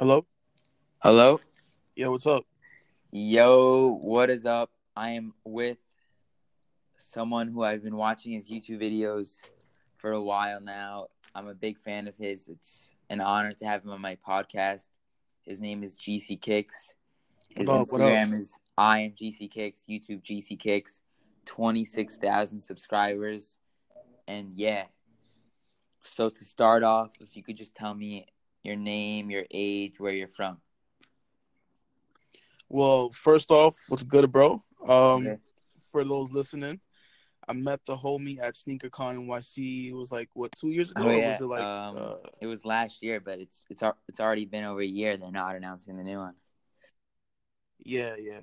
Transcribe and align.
Hello? 0.00 0.24
Hello? 1.02 1.40
Yo, 1.94 2.10
what's 2.10 2.26
up? 2.26 2.46
Yo, 3.12 3.98
what 4.00 4.30
is 4.30 4.46
up? 4.46 4.70
I 4.96 5.10
am 5.10 5.34
with 5.44 5.76
someone 6.96 7.48
who 7.48 7.62
I've 7.62 7.84
been 7.84 7.96
watching 7.96 8.32
his 8.32 8.50
YouTube 8.50 8.80
videos 8.80 9.36
for 9.98 10.12
a 10.12 10.22
while 10.22 10.58
now. 10.58 11.08
I'm 11.34 11.48
a 11.48 11.54
big 11.54 11.78
fan 11.78 12.08
of 12.08 12.16
his. 12.16 12.48
It's 12.48 12.94
an 13.10 13.20
honor 13.20 13.52
to 13.52 13.66
have 13.66 13.84
him 13.84 13.90
on 13.90 14.00
my 14.00 14.16
podcast. 14.26 14.88
His 15.42 15.60
name 15.60 15.82
is 15.82 15.98
GC 15.98 16.40
Kicks. 16.40 16.94
His 17.50 17.66
What 17.66 17.86
what 17.90 18.00
up? 18.00 18.08
Instagram 18.08 18.38
is 18.38 18.58
I 18.78 19.00
am 19.00 19.10
GC 19.10 19.50
Kicks, 19.50 19.84
YouTube 19.86 20.22
GC 20.22 20.58
Kicks, 20.58 21.02
26,000 21.44 22.58
subscribers. 22.58 23.54
And 24.26 24.54
yeah. 24.56 24.84
So 26.00 26.30
to 26.30 26.42
start 26.42 26.84
off, 26.84 27.10
if 27.20 27.36
you 27.36 27.42
could 27.42 27.58
just 27.58 27.74
tell 27.74 27.92
me 27.92 28.24
your 28.62 28.76
name, 28.76 29.30
your 29.30 29.44
age, 29.50 29.98
where 29.98 30.12
you're 30.12 30.28
from. 30.28 30.60
Well, 32.68 33.10
first 33.10 33.50
off, 33.50 33.76
what's 33.88 34.04
good, 34.04 34.30
bro? 34.30 34.62
Um, 34.86 35.24
Yeah. 35.24 35.36
for 35.90 36.04
those 36.04 36.30
listening, 36.30 36.80
I 37.48 37.52
met 37.52 37.84
the 37.84 37.96
homie 37.96 38.38
at 38.38 38.54
SneakerCon 38.54 39.26
NYC. 39.26 39.88
It 39.88 39.94
was 39.94 40.12
like 40.12 40.28
what 40.34 40.52
two 40.52 40.70
years 40.70 40.92
ago? 40.92 41.04
Oh 41.04 41.10
yeah, 41.10 41.30
was 41.30 41.40
it 41.40 41.46
like 41.46 41.62
um, 41.62 41.96
uh, 41.96 42.14
it 42.40 42.46
was 42.46 42.64
last 42.64 43.02
year, 43.02 43.18
but 43.18 43.40
it's 43.40 43.64
it's 43.68 43.82
it's 44.08 44.20
already 44.20 44.44
been 44.44 44.64
over 44.64 44.80
a 44.80 44.86
year. 44.86 45.16
They're 45.16 45.32
not 45.32 45.56
announcing 45.56 45.96
the 45.96 46.04
new 46.04 46.18
one. 46.18 46.34
yeah, 47.84 48.14
yeah. 48.16 48.40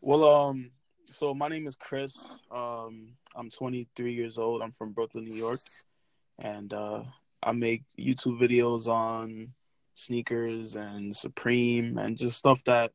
Well, 0.00 0.24
um, 0.24 0.70
so 1.10 1.34
my 1.34 1.48
name 1.48 1.66
is 1.66 1.76
Chris. 1.76 2.16
Um, 2.50 3.16
I'm 3.34 3.50
23 3.50 4.14
years 4.14 4.38
old. 4.38 4.62
I'm 4.62 4.72
from 4.72 4.92
Brooklyn, 4.92 5.24
New 5.24 5.36
York, 5.36 5.60
and 6.38 6.72
uh, 6.72 7.02
I 7.46 7.52
make 7.52 7.84
YouTube 7.98 8.40
videos 8.40 8.88
on 8.88 9.52
sneakers 9.94 10.74
and 10.74 11.14
Supreme 11.14 11.96
and 11.96 12.18
just 12.18 12.36
stuff 12.36 12.62
that 12.64 12.92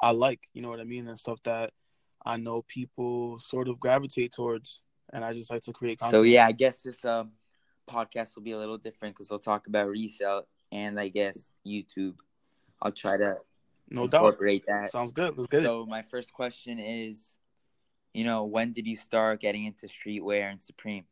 I 0.00 0.10
like. 0.10 0.40
You 0.52 0.60
know 0.60 0.68
what 0.68 0.78
I 0.78 0.84
mean? 0.84 1.08
And 1.08 1.18
stuff 1.18 1.40
that 1.44 1.72
I 2.24 2.36
know 2.36 2.62
people 2.68 3.38
sort 3.38 3.66
of 3.66 3.80
gravitate 3.80 4.32
towards, 4.32 4.82
and 5.12 5.24
I 5.24 5.32
just 5.32 5.50
like 5.50 5.62
to 5.62 5.72
create 5.72 6.00
content. 6.00 6.20
So 6.20 6.24
yeah, 6.24 6.46
I 6.46 6.52
guess 6.52 6.82
this 6.82 7.02
um 7.06 7.32
podcast 7.88 8.36
will 8.36 8.42
be 8.42 8.52
a 8.52 8.58
little 8.58 8.78
different 8.78 9.14
because 9.14 9.30
we'll 9.30 9.38
talk 9.38 9.66
about 9.68 9.88
resale 9.88 10.46
and 10.70 11.00
I 11.00 11.08
guess 11.08 11.46
YouTube. 11.66 12.16
I'll 12.82 12.92
try 12.92 13.16
to 13.16 13.36
no 13.88 14.06
doubt. 14.06 14.18
incorporate 14.18 14.64
that. 14.66 14.90
Sounds 14.90 15.12
good. 15.12 15.36
Let's 15.36 15.46
get 15.50 15.62
it. 15.62 15.66
So 15.66 15.86
my 15.86 16.02
first 16.02 16.32
question 16.34 16.78
is, 16.78 17.36
you 18.12 18.24
know, 18.24 18.44
when 18.44 18.72
did 18.72 18.86
you 18.86 18.96
start 18.96 19.40
getting 19.40 19.64
into 19.64 19.86
streetwear 19.86 20.50
and 20.50 20.60
Supreme, 20.60 21.04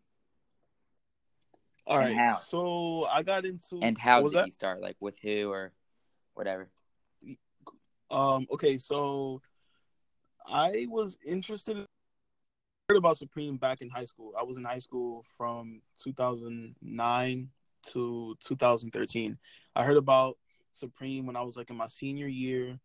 All 1.93 1.99
right. 1.99 2.17
how? 2.17 2.37
So 2.37 3.07
I 3.13 3.23
got 3.23 3.45
into 3.45 3.79
and 3.83 3.99
how 3.99 4.23
did 4.23 4.33
that? 4.33 4.47
you 4.47 4.53
start? 4.53 4.81
Like 4.81 4.97
with 4.99 5.19
who 5.21 5.51
or 5.51 5.73
whatever? 6.33 6.71
Um. 8.11 8.47
Okay. 8.51 8.79
So 8.79 9.43
I 10.47 10.87
was 10.89 11.19
interested. 11.25 11.77
In, 11.77 11.87
heard 12.89 12.97
about 12.97 13.19
Supreme 13.19 13.59
back 13.59 13.83
in 13.83 13.91
high 13.91 14.07
school. 14.07 14.33
I 14.39 14.43
was 14.43 14.57
in 14.57 14.65
high 14.65 14.79
school 14.79 15.25
from 15.37 15.83
2009 16.03 17.49
to 17.89 18.37
2013. 18.43 19.39
I 19.77 19.85
heard 19.85 19.97
about 19.99 20.39
Supreme 20.73 21.27
when 21.27 21.37
I 21.37 21.43
was 21.43 21.59
like 21.59 21.69
in 21.69 21.77
my 21.77 21.89
senior 21.89 22.27
year. 22.27 22.79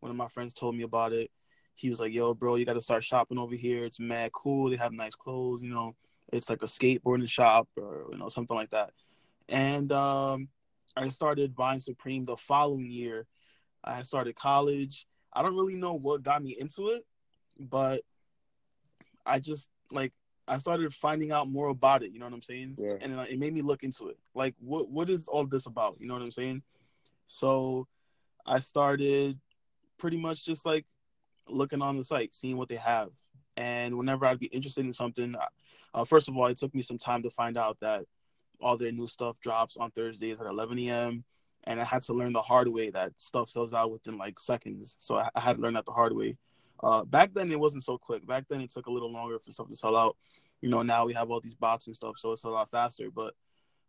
One 0.00 0.10
of 0.10 0.16
my 0.16 0.28
friends 0.28 0.52
told 0.52 0.76
me 0.76 0.82
about 0.82 1.12
it. 1.12 1.30
He 1.76 1.90
was 1.90 2.00
like, 2.00 2.12
"Yo, 2.12 2.34
bro, 2.34 2.56
you 2.56 2.64
got 2.64 2.72
to 2.72 2.82
start 2.82 3.04
shopping 3.04 3.38
over 3.38 3.54
here. 3.54 3.84
It's 3.84 4.00
mad 4.00 4.32
cool. 4.32 4.70
They 4.70 4.76
have 4.76 4.92
nice 4.92 5.14
clothes. 5.14 5.62
You 5.62 5.70
know, 5.70 5.94
it's 6.32 6.50
like 6.50 6.62
a 6.62 6.66
skateboarding 6.66 7.28
shop 7.28 7.68
or 7.76 8.06
you 8.12 8.18
know 8.18 8.28
something 8.28 8.56
like 8.56 8.70
that." 8.70 8.90
And 9.48 9.90
um, 9.92 10.48
I 10.96 11.08
started 11.08 11.54
buying 11.54 11.80
Supreme 11.80 12.24
the 12.24 12.36
following 12.36 12.90
year. 12.90 13.26
I 13.84 14.02
started 14.02 14.34
college. 14.34 15.06
I 15.32 15.42
don't 15.42 15.56
really 15.56 15.76
know 15.76 15.94
what 15.94 16.22
got 16.22 16.42
me 16.42 16.56
into 16.58 16.88
it, 16.88 17.06
but 17.58 18.02
I 19.24 19.38
just 19.38 19.70
like 19.92 20.12
I 20.48 20.56
started 20.56 20.92
finding 20.94 21.30
out 21.30 21.48
more 21.48 21.68
about 21.68 22.02
it. 22.02 22.12
You 22.12 22.18
know 22.18 22.26
what 22.26 22.34
I'm 22.34 22.42
saying? 22.42 22.76
Yeah. 22.78 22.94
And 23.00 23.12
it 23.28 23.38
made 23.38 23.52
me 23.52 23.62
look 23.62 23.82
into 23.82 24.08
it. 24.08 24.18
Like, 24.34 24.54
what 24.58 24.90
what 24.90 25.08
is 25.10 25.28
all 25.28 25.46
this 25.46 25.66
about? 25.66 25.96
You 26.00 26.08
know 26.08 26.14
what 26.14 26.22
I'm 26.22 26.32
saying? 26.32 26.62
So 27.26 27.86
I 28.46 28.58
started 28.58 29.38
pretty 29.98 30.16
much 30.16 30.44
just 30.44 30.64
like 30.64 30.86
looking 31.46 31.82
on 31.82 31.96
the 31.96 32.04
site, 32.04 32.34
seeing 32.34 32.56
what 32.56 32.68
they 32.68 32.76
have, 32.76 33.10
and 33.56 33.96
whenever 33.96 34.26
I'd 34.26 34.38
be 34.38 34.46
interested 34.46 34.84
in 34.84 34.92
something, 34.92 35.34
uh, 35.98 36.04
first 36.04 36.28
of 36.28 36.36
all, 36.36 36.46
it 36.46 36.56
took 36.56 36.72
me 36.76 36.82
some 36.82 36.96
time 36.96 37.24
to 37.24 37.30
find 37.30 37.58
out 37.58 37.76
that 37.80 38.04
all 38.60 38.76
their 38.76 38.92
new 38.92 39.08
stuff 39.08 39.40
drops 39.40 39.76
on 39.76 39.90
Thursdays 39.90 40.40
at 40.40 40.46
11 40.46 40.78
a.m. 40.78 41.24
And 41.64 41.80
I 41.80 41.84
had 41.84 42.02
to 42.02 42.12
learn 42.12 42.32
the 42.32 42.40
hard 42.40 42.68
way 42.68 42.90
that 42.90 43.12
stuff 43.20 43.48
sells 43.48 43.74
out 43.74 43.90
within 43.90 44.16
like 44.16 44.38
seconds. 44.38 44.94
So 45.00 45.16
I, 45.16 45.28
I 45.34 45.40
had 45.40 45.56
to 45.56 45.62
learn 45.62 45.74
that 45.74 45.86
the 45.86 45.92
hard 45.92 46.14
way. 46.14 46.36
Uh, 46.84 47.04
back 47.04 47.34
then, 47.34 47.50
it 47.50 47.58
wasn't 47.58 47.82
so 47.82 47.98
quick. 47.98 48.24
Back 48.24 48.44
then, 48.48 48.60
it 48.60 48.70
took 48.70 48.86
a 48.86 48.92
little 48.92 49.10
longer 49.10 49.40
for 49.40 49.50
stuff 49.50 49.68
to 49.68 49.76
sell 49.76 49.96
out. 49.96 50.16
You 50.60 50.68
know, 50.68 50.82
now 50.82 51.04
we 51.04 51.14
have 51.14 51.32
all 51.32 51.40
these 51.40 51.56
bots 51.56 51.88
and 51.88 51.96
stuff, 51.96 52.14
so 52.16 52.30
it's 52.30 52.44
a 52.44 52.48
lot 52.48 52.70
faster. 52.70 53.10
But 53.12 53.34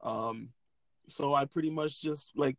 um, 0.02 0.50
so 1.08 1.36
I 1.36 1.46
pretty 1.46 1.70
much 1.70 2.02
just 2.02 2.32
like 2.36 2.58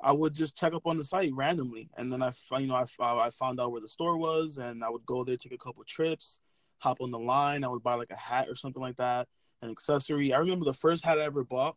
I 0.00 0.12
would 0.12 0.34
just 0.34 0.56
check 0.56 0.72
up 0.72 0.86
on 0.86 0.98
the 0.98 1.04
site 1.04 1.32
randomly, 1.34 1.90
and 1.96 2.12
then 2.12 2.22
I, 2.22 2.32
you 2.58 2.68
know, 2.68 2.76
I, 2.76 2.86
I 3.00 3.30
found 3.30 3.60
out 3.60 3.72
where 3.72 3.80
the 3.80 3.88
store 3.88 4.16
was, 4.16 4.58
and 4.58 4.84
I 4.84 4.90
would 4.90 5.04
go 5.04 5.24
there, 5.24 5.36
take 5.36 5.52
a 5.52 5.58
couple 5.58 5.82
trips, 5.84 6.38
hop 6.82 7.00
on 7.00 7.10
the 7.10 7.18
line. 7.18 7.64
I 7.64 7.68
would 7.68 7.82
buy 7.82 7.94
like 7.94 8.10
a 8.10 8.16
hat 8.16 8.48
or 8.48 8.56
something 8.56 8.82
like 8.82 8.96
that, 8.96 9.28
an 9.62 9.70
accessory. 9.70 10.32
I 10.32 10.38
remember 10.38 10.64
the 10.64 10.74
first 10.74 11.04
hat 11.04 11.18
I 11.18 11.24
ever 11.24 11.44
bought 11.44 11.76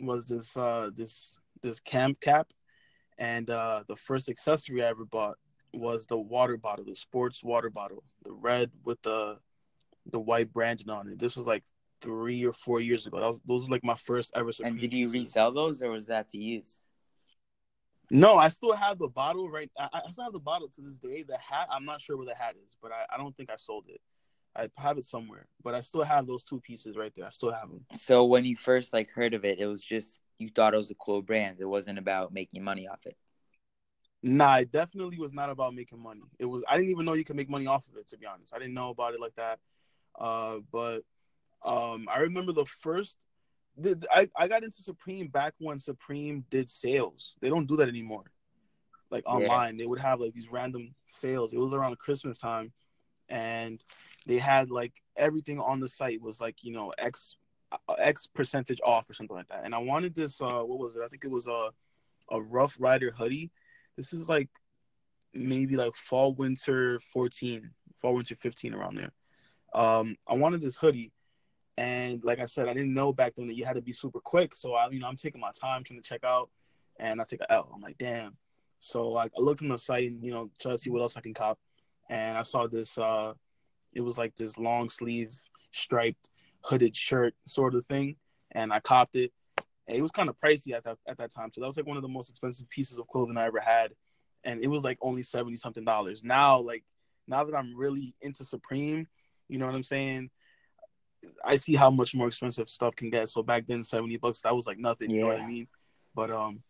was 0.00 0.24
this 0.24 0.56
uh 0.56 0.90
this 0.94 1.36
this 1.62 1.80
camp 1.80 2.20
cap, 2.20 2.48
and 3.18 3.48
uh 3.48 3.84
the 3.88 3.96
first 3.96 4.28
accessory 4.28 4.82
I 4.82 4.88
ever 4.88 5.04
bought 5.04 5.36
was 5.72 6.06
the 6.06 6.16
water 6.16 6.56
bottle, 6.56 6.84
the 6.84 6.96
sports 6.96 7.42
water 7.44 7.70
bottle, 7.70 8.02
the 8.24 8.32
red 8.32 8.70
with 8.84 9.00
the 9.02 9.38
the 10.10 10.20
white 10.20 10.52
branding 10.52 10.90
on 10.90 11.08
it. 11.08 11.18
This 11.18 11.36
was 11.36 11.46
like 11.46 11.64
three 12.00 12.44
or 12.44 12.52
four 12.52 12.80
years 12.80 13.06
ago. 13.06 13.20
That 13.20 13.28
was 13.28 13.40
those 13.46 13.64
were 13.64 13.70
like 13.70 13.84
my 13.84 13.94
first 13.94 14.32
ever. 14.34 14.50
And 14.62 14.78
did 14.78 14.92
you 14.92 15.08
resell 15.10 15.52
those 15.52 15.82
or 15.82 15.90
was 15.90 16.06
that 16.08 16.28
to 16.30 16.38
use? 16.38 16.80
No, 18.10 18.36
I 18.36 18.48
still 18.48 18.72
have 18.72 18.98
the 18.98 19.08
bottle 19.08 19.50
right. 19.50 19.70
I, 19.78 19.88
I 20.06 20.10
still 20.10 20.24
have 20.24 20.32
the 20.32 20.38
bottle 20.38 20.68
to 20.68 20.80
this 20.80 20.98
day. 20.98 21.22
The 21.22 21.38
hat, 21.38 21.68
I'm 21.70 21.84
not 21.84 22.00
sure 22.00 22.16
where 22.16 22.26
the 22.26 22.34
hat 22.34 22.54
is, 22.62 22.76
but 22.82 22.92
I, 22.92 23.14
I 23.14 23.18
don't 23.18 23.36
think 23.36 23.50
I 23.50 23.56
sold 23.56 23.86
it. 23.88 24.00
I 24.56 24.68
have 24.76 24.98
it 24.98 25.04
somewhere, 25.04 25.46
but 25.64 25.74
I 25.74 25.80
still 25.80 26.04
have 26.04 26.26
those 26.26 26.44
two 26.44 26.60
pieces 26.60 26.96
right 26.96 27.12
there. 27.16 27.26
I 27.26 27.30
still 27.30 27.52
have 27.52 27.68
them. 27.68 27.84
So 27.92 28.24
when 28.24 28.44
you 28.44 28.54
first 28.54 28.92
like 28.92 29.10
heard 29.10 29.34
of 29.34 29.44
it, 29.44 29.58
it 29.58 29.66
was 29.66 29.82
just 29.82 30.20
you 30.38 30.48
thought 30.48 30.74
it 30.74 30.76
was 30.76 30.90
a 30.90 30.94
cool 30.94 31.22
brand. 31.22 31.56
It 31.58 31.64
wasn't 31.64 31.98
about 31.98 32.32
making 32.32 32.62
money 32.62 32.86
off 32.86 33.00
it. 33.04 33.16
Nah, 34.22 34.56
it 34.56 34.72
definitely 34.72 35.18
was 35.18 35.34
not 35.34 35.50
about 35.50 35.74
making 35.74 35.98
money. 35.98 36.22
It 36.38 36.46
was. 36.46 36.64
I 36.68 36.76
didn't 36.76 36.90
even 36.90 37.04
know 37.04 37.12
you 37.14 37.24
could 37.24 37.36
make 37.36 37.50
money 37.50 37.66
off 37.66 37.86
of 37.88 37.96
it. 37.96 38.06
To 38.08 38.16
be 38.16 38.26
honest, 38.26 38.54
I 38.54 38.58
didn't 38.58 38.74
know 38.74 38.90
about 38.90 39.14
it 39.14 39.20
like 39.20 39.34
that. 39.34 39.58
Uh, 40.18 40.58
but 40.72 41.02
um, 41.64 42.08
I 42.10 42.20
remember 42.20 42.52
the 42.52 42.64
first. 42.64 43.18
The, 43.76 44.06
I 44.12 44.28
I 44.36 44.48
got 44.48 44.62
into 44.62 44.82
Supreme 44.82 45.28
back 45.28 45.54
when 45.58 45.78
Supreme 45.78 46.44
did 46.50 46.70
sales. 46.70 47.34
They 47.40 47.48
don't 47.50 47.66
do 47.66 47.76
that 47.76 47.88
anymore. 47.88 48.24
Like 49.10 49.24
Yeah. 49.26 49.34
online, 49.36 49.76
they 49.76 49.86
would 49.86 50.00
have 50.00 50.20
like 50.20 50.32
these 50.34 50.50
random 50.50 50.94
sales. 51.06 51.52
It 51.52 51.58
was 51.58 51.72
around 51.72 51.98
Christmas 51.98 52.38
time, 52.38 52.72
and 53.28 53.82
they 54.26 54.38
had 54.38 54.70
like 54.70 54.92
everything 55.16 55.60
on 55.60 55.80
the 55.80 55.88
site 55.88 56.20
was 56.20 56.40
like 56.40 56.56
you 56.62 56.72
know 56.72 56.92
X 56.98 57.36
uh, 57.72 57.94
X 57.94 58.26
percentage 58.26 58.80
off 58.84 59.08
or 59.10 59.14
something 59.14 59.36
like 59.36 59.48
that. 59.48 59.62
And 59.64 59.74
I 59.74 59.78
wanted 59.78 60.14
this. 60.14 60.40
Uh, 60.40 60.62
what 60.62 60.78
was 60.78 60.96
it? 60.96 61.02
I 61.04 61.08
think 61.08 61.24
it 61.24 61.30
was 61.30 61.46
a 61.46 61.70
a 62.30 62.40
Rough 62.40 62.76
Rider 62.78 63.10
hoodie. 63.10 63.50
This 63.96 64.12
is 64.12 64.28
like 64.28 64.48
maybe 65.32 65.76
like 65.76 65.94
fall 65.96 66.34
winter 66.34 67.00
14, 67.12 67.70
fall 67.96 68.14
winter 68.14 68.36
15 68.36 68.74
around 68.74 68.96
there. 68.96 69.12
Um, 69.74 70.16
I 70.26 70.34
wanted 70.34 70.60
this 70.60 70.76
hoodie, 70.76 71.12
and 71.76 72.22
like 72.24 72.38
I 72.38 72.44
said, 72.44 72.68
I 72.68 72.72
didn't 72.72 72.94
know 72.94 73.12
back 73.12 73.34
then 73.36 73.48
that 73.48 73.54
you 73.54 73.64
had 73.64 73.74
to 73.74 73.82
be 73.82 73.92
super 73.92 74.20
quick. 74.20 74.54
So 74.54 74.74
I, 74.74 74.88
you 74.90 75.00
know, 75.00 75.08
I'm 75.08 75.16
taking 75.16 75.40
my 75.40 75.50
time 75.60 75.82
trying 75.82 76.00
to 76.00 76.08
check 76.08 76.24
out, 76.24 76.50
and 76.98 77.20
I 77.20 77.24
take 77.24 77.40
a 77.40 77.52
L. 77.52 77.70
I'm 77.74 77.80
like, 77.80 77.98
damn. 77.98 78.36
So 78.78 79.16
I, 79.16 79.24
I 79.24 79.40
looked 79.40 79.62
on 79.62 79.68
the 79.68 79.78
site 79.78 80.10
and 80.10 80.22
you 80.22 80.32
know 80.32 80.50
try 80.60 80.72
to 80.72 80.78
see 80.78 80.90
what 80.90 81.02
else 81.02 81.16
I 81.16 81.20
can 81.20 81.34
cop, 81.34 81.58
and 82.08 82.38
I 82.38 82.42
saw 82.42 82.66
this. 82.66 82.96
Uh, 82.96 83.34
it 83.92 84.00
was 84.00 84.18
like 84.18 84.36
this 84.36 84.58
long 84.58 84.88
sleeve 84.88 85.36
striped 85.72 86.28
hooded 86.62 86.94
shirt 86.96 87.34
sort 87.46 87.74
of 87.74 87.86
thing, 87.86 88.16
and 88.52 88.72
I 88.72 88.80
copped 88.80 89.16
it. 89.16 89.32
And 89.86 89.98
it 89.98 90.02
was 90.02 90.10
kind 90.10 90.28
of 90.28 90.36
pricey 90.38 90.72
at 90.72 90.84
that 90.84 90.98
at 91.08 91.18
that 91.18 91.32
time, 91.32 91.50
so 91.52 91.60
that 91.60 91.66
was 91.66 91.76
like 91.76 91.86
one 91.86 91.96
of 91.96 92.02
the 92.02 92.08
most 92.08 92.30
expensive 92.30 92.68
pieces 92.70 92.98
of 92.98 93.08
clothing 93.08 93.36
I 93.36 93.46
ever 93.46 93.60
had, 93.60 93.92
and 94.44 94.60
it 94.60 94.68
was 94.68 94.84
like 94.84 94.98
only 95.00 95.22
seventy 95.22 95.56
something 95.56 95.84
dollars. 95.84 96.22
Now, 96.22 96.58
like 96.58 96.84
now 97.26 97.42
that 97.44 97.54
I'm 97.54 97.76
really 97.76 98.14
into 98.20 98.44
Supreme, 98.44 99.06
you 99.48 99.58
know 99.58 99.66
what 99.66 99.74
I'm 99.74 99.82
saying? 99.82 100.30
I 101.44 101.56
see 101.56 101.74
how 101.74 101.90
much 101.90 102.14
more 102.14 102.26
expensive 102.26 102.68
stuff 102.68 102.96
can 102.96 103.10
get. 103.10 103.28
So 103.28 103.42
back 103.42 103.66
then, 103.66 103.82
seventy 103.82 104.16
bucks 104.16 104.42
that 104.42 104.54
was 104.54 104.66
like 104.66 104.78
nothing. 104.78 105.10
You 105.10 105.22
know 105.22 105.28
what 105.28 105.40
I 105.40 105.46
mean? 105.46 105.68
But 106.14 106.30
um, 106.30 106.62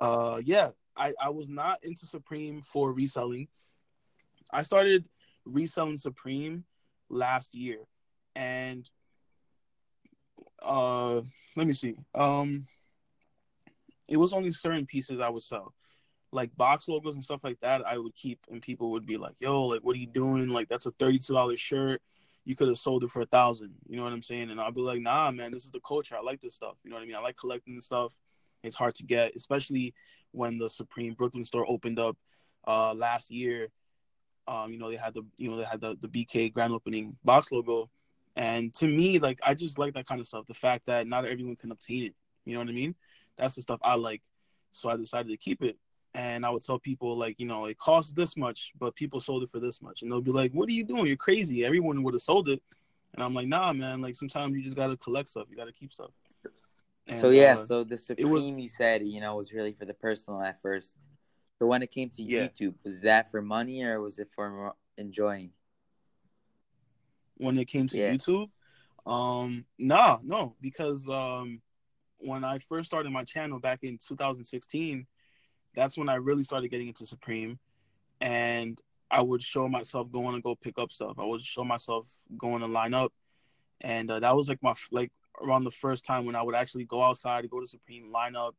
uh, 0.00 0.40
yeah, 0.44 0.70
I 0.96 1.12
I 1.20 1.30
was 1.30 1.48
not 1.48 1.82
into 1.82 2.06
Supreme 2.06 2.62
for 2.62 2.92
reselling. 2.92 3.48
I 4.52 4.62
started 4.62 5.04
reselling 5.44 5.96
Supreme 5.96 6.64
last 7.08 7.54
year, 7.54 7.78
and 8.34 8.88
uh, 10.62 11.20
let 11.56 11.66
me 11.66 11.72
see. 11.72 11.96
Um, 12.14 12.66
it 14.08 14.16
was 14.16 14.32
only 14.32 14.52
certain 14.52 14.86
pieces 14.86 15.20
I 15.20 15.28
would 15.28 15.42
sell. 15.42 15.74
Like 16.32 16.54
box 16.56 16.88
logos 16.88 17.14
and 17.14 17.24
stuff 17.24 17.40
like 17.44 17.60
that, 17.60 17.86
I 17.86 17.96
would 17.96 18.14
keep, 18.16 18.40
and 18.50 18.60
people 18.60 18.90
would 18.90 19.06
be 19.06 19.16
like, 19.16 19.40
"Yo, 19.40 19.64
like, 19.66 19.82
what 19.82 19.94
are 19.94 20.00
you 20.00 20.06
doing? 20.06 20.48
Like, 20.48 20.68
that's 20.68 20.86
a 20.86 20.90
thirty-two 20.92 21.32
dollars 21.32 21.60
shirt. 21.60 22.02
You 22.44 22.54
could 22.54 22.68
have 22.68 22.76
sold 22.78 23.04
it 23.04 23.10
for 23.10 23.22
a 23.22 23.26
thousand. 23.26 23.74
You 23.88 23.96
know 23.96 24.04
what 24.04 24.12
I'm 24.12 24.22
saying?" 24.22 24.50
And 24.50 24.60
I'll 24.60 24.72
be 24.72 24.80
like, 24.80 25.00
"Nah, 25.00 25.30
man, 25.30 25.52
this 25.52 25.64
is 25.64 25.70
the 25.70 25.80
culture. 25.80 26.16
I 26.16 26.20
like 26.20 26.40
this 26.40 26.54
stuff. 26.54 26.76
You 26.84 26.90
know 26.90 26.96
what 26.96 27.02
I 27.02 27.06
mean? 27.06 27.16
I 27.16 27.20
like 27.20 27.36
collecting 27.36 27.74
this 27.74 27.86
stuff. 27.86 28.14
It's 28.62 28.76
hard 28.76 28.94
to 28.96 29.04
get, 29.04 29.34
especially 29.36 29.94
when 30.32 30.58
the 30.58 30.68
Supreme 30.68 31.14
Brooklyn 31.14 31.44
store 31.44 31.68
opened 31.68 31.98
up 31.98 32.16
uh, 32.66 32.94
last 32.94 33.30
year. 33.30 33.68
Um, 34.46 34.72
you 34.72 34.78
know, 34.78 34.90
they 34.90 34.96
had 34.96 35.14
the 35.14 35.22
you 35.36 35.50
know 35.50 35.56
they 35.56 35.64
had 35.64 35.80
the 35.80 35.96
the 36.00 36.08
BK 36.08 36.52
grand 36.52 36.72
opening 36.72 37.16
box 37.24 37.50
logo, 37.50 37.90
and 38.36 38.74
to 38.74 38.86
me, 38.86 39.18
like, 39.18 39.38
I 39.44 39.54
just 39.54 39.78
like 39.78 39.94
that 39.94 40.06
kind 40.06 40.20
of 40.20 40.26
stuff. 40.26 40.46
The 40.46 40.54
fact 40.54 40.86
that 40.86 41.06
not 41.06 41.24
everyone 41.24 41.56
can 41.56 41.70
obtain 41.70 42.04
it. 42.04 42.14
You 42.44 42.54
know 42.54 42.60
what 42.60 42.68
I 42.68 42.72
mean? 42.72 42.94
That's 43.38 43.54
the 43.54 43.62
stuff 43.62 43.80
I 43.82 43.94
like. 43.94 44.22
So 44.72 44.90
I 44.90 44.96
decided 44.96 45.30
to 45.30 45.36
keep 45.36 45.62
it. 45.62 45.78
And 46.14 46.46
I 46.46 46.50
would 46.50 46.62
tell 46.62 46.78
people 46.78 47.16
like, 47.16 47.40
you 47.40 47.46
know, 47.46 47.66
it 47.66 47.76
costs 47.78 48.12
this 48.12 48.36
much, 48.36 48.72
but 48.78 48.94
people 48.94 49.18
sold 49.18 49.42
it 49.42 49.50
for 49.50 49.58
this 49.58 49.82
much. 49.82 50.02
And 50.02 50.10
they'll 50.10 50.20
be 50.20 50.30
like, 50.30 50.52
What 50.52 50.68
are 50.68 50.72
you 50.72 50.84
doing? 50.84 51.06
You're 51.06 51.16
crazy. 51.16 51.64
Everyone 51.64 52.02
would 52.02 52.14
have 52.14 52.22
sold 52.22 52.48
it. 52.48 52.62
And 53.14 53.22
I'm 53.22 53.34
like, 53.34 53.46
nah, 53.48 53.72
man, 53.72 54.00
like 54.00 54.14
sometimes 54.14 54.56
you 54.56 54.62
just 54.62 54.76
gotta 54.76 54.96
collect 54.96 55.28
stuff. 55.28 55.46
You 55.50 55.56
gotta 55.56 55.72
keep 55.72 55.92
stuff. 55.92 56.10
And, 57.06 57.20
so 57.20 57.30
yeah, 57.30 57.54
uh, 57.54 57.56
so 57.56 57.84
the 57.84 57.96
Supreme 57.96 58.30
was- 58.30 58.48
you 58.50 58.68
said, 58.68 59.06
you 59.06 59.20
know, 59.20 59.36
was 59.36 59.52
really 59.52 59.72
for 59.72 59.84
the 59.84 59.94
personal 59.94 60.40
at 60.42 60.60
first. 60.60 60.96
But 61.58 61.66
when 61.66 61.82
it 61.82 61.90
came 61.90 62.10
to 62.10 62.22
Yeah. 62.22 62.48
YouTube, 62.48 62.74
was 62.82 63.00
that 63.00 63.30
for 63.30 63.40
money 63.42 63.84
or 63.84 64.00
was 64.00 64.18
it 64.18 64.28
for 64.34 64.74
enjoying? 64.96 65.52
when 67.36 67.58
it 67.58 67.66
came 67.66 67.88
to 67.88 67.98
Yeah. 67.98 68.12
YouTube. 68.12 68.48
Um, 69.06 69.66
nah, 69.76 70.18
no, 70.22 70.54
because 70.60 71.08
um, 71.08 71.60
when 72.18 72.44
I 72.44 72.58
first 72.60 72.86
started 72.86 73.10
my 73.10 73.24
channel 73.24 73.58
back 73.58 73.80
in 73.82 73.98
2016, 73.98 75.06
that's 75.74 75.96
when 75.96 76.08
I 76.08 76.16
really 76.16 76.44
started 76.44 76.68
getting 76.68 76.88
into 76.88 77.06
Supreme, 77.06 77.58
and 78.20 78.80
I 79.10 79.22
would 79.22 79.42
show 79.42 79.68
myself 79.68 80.10
going 80.10 80.34
to 80.34 80.40
go 80.40 80.54
pick 80.54 80.78
up 80.78 80.92
stuff. 80.92 81.18
I 81.18 81.24
would 81.24 81.40
show 81.40 81.64
myself 81.64 82.08
going 82.36 82.60
to 82.60 82.66
line 82.66 82.94
up, 82.94 83.12
and 83.80 84.10
uh, 84.10 84.20
that 84.20 84.36
was 84.36 84.48
like 84.48 84.62
my 84.62 84.74
like 84.90 85.12
around 85.42 85.64
the 85.64 85.70
first 85.70 86.04
time 86.04 86.26
when 86.26 86.36
I 86.36 86.42
would 86.42 86.54
actually 86.54 86.84
go 86.84 87.02
outside, 87.02 87.48
go 87.50 87.60
to 87.60 87.66
Supreme, 87.66 88.10
line 88.10 88.36
up, 88.36 88.54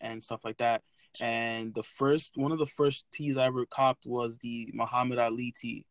and 0.00 0.22
stuff 0.22 0.44
like 0.44 0.58
that. 0.58 0.82
And 1.20 1.72
the 1.74 1.82
first 1.82 2.36
one 2.36 2.52
of 2.52 2.58
the 2.58 2.66
first 2.66 3.06
tees 3.12 3.36
I 3.36 3.46
ever 3.46 3.66
copped 3.66 4.06
was 4.06 4.38
the 4.38 4.70
Muhammad 4.72 5.18
Ali 5.18 5.52
tee. 5.56 5.86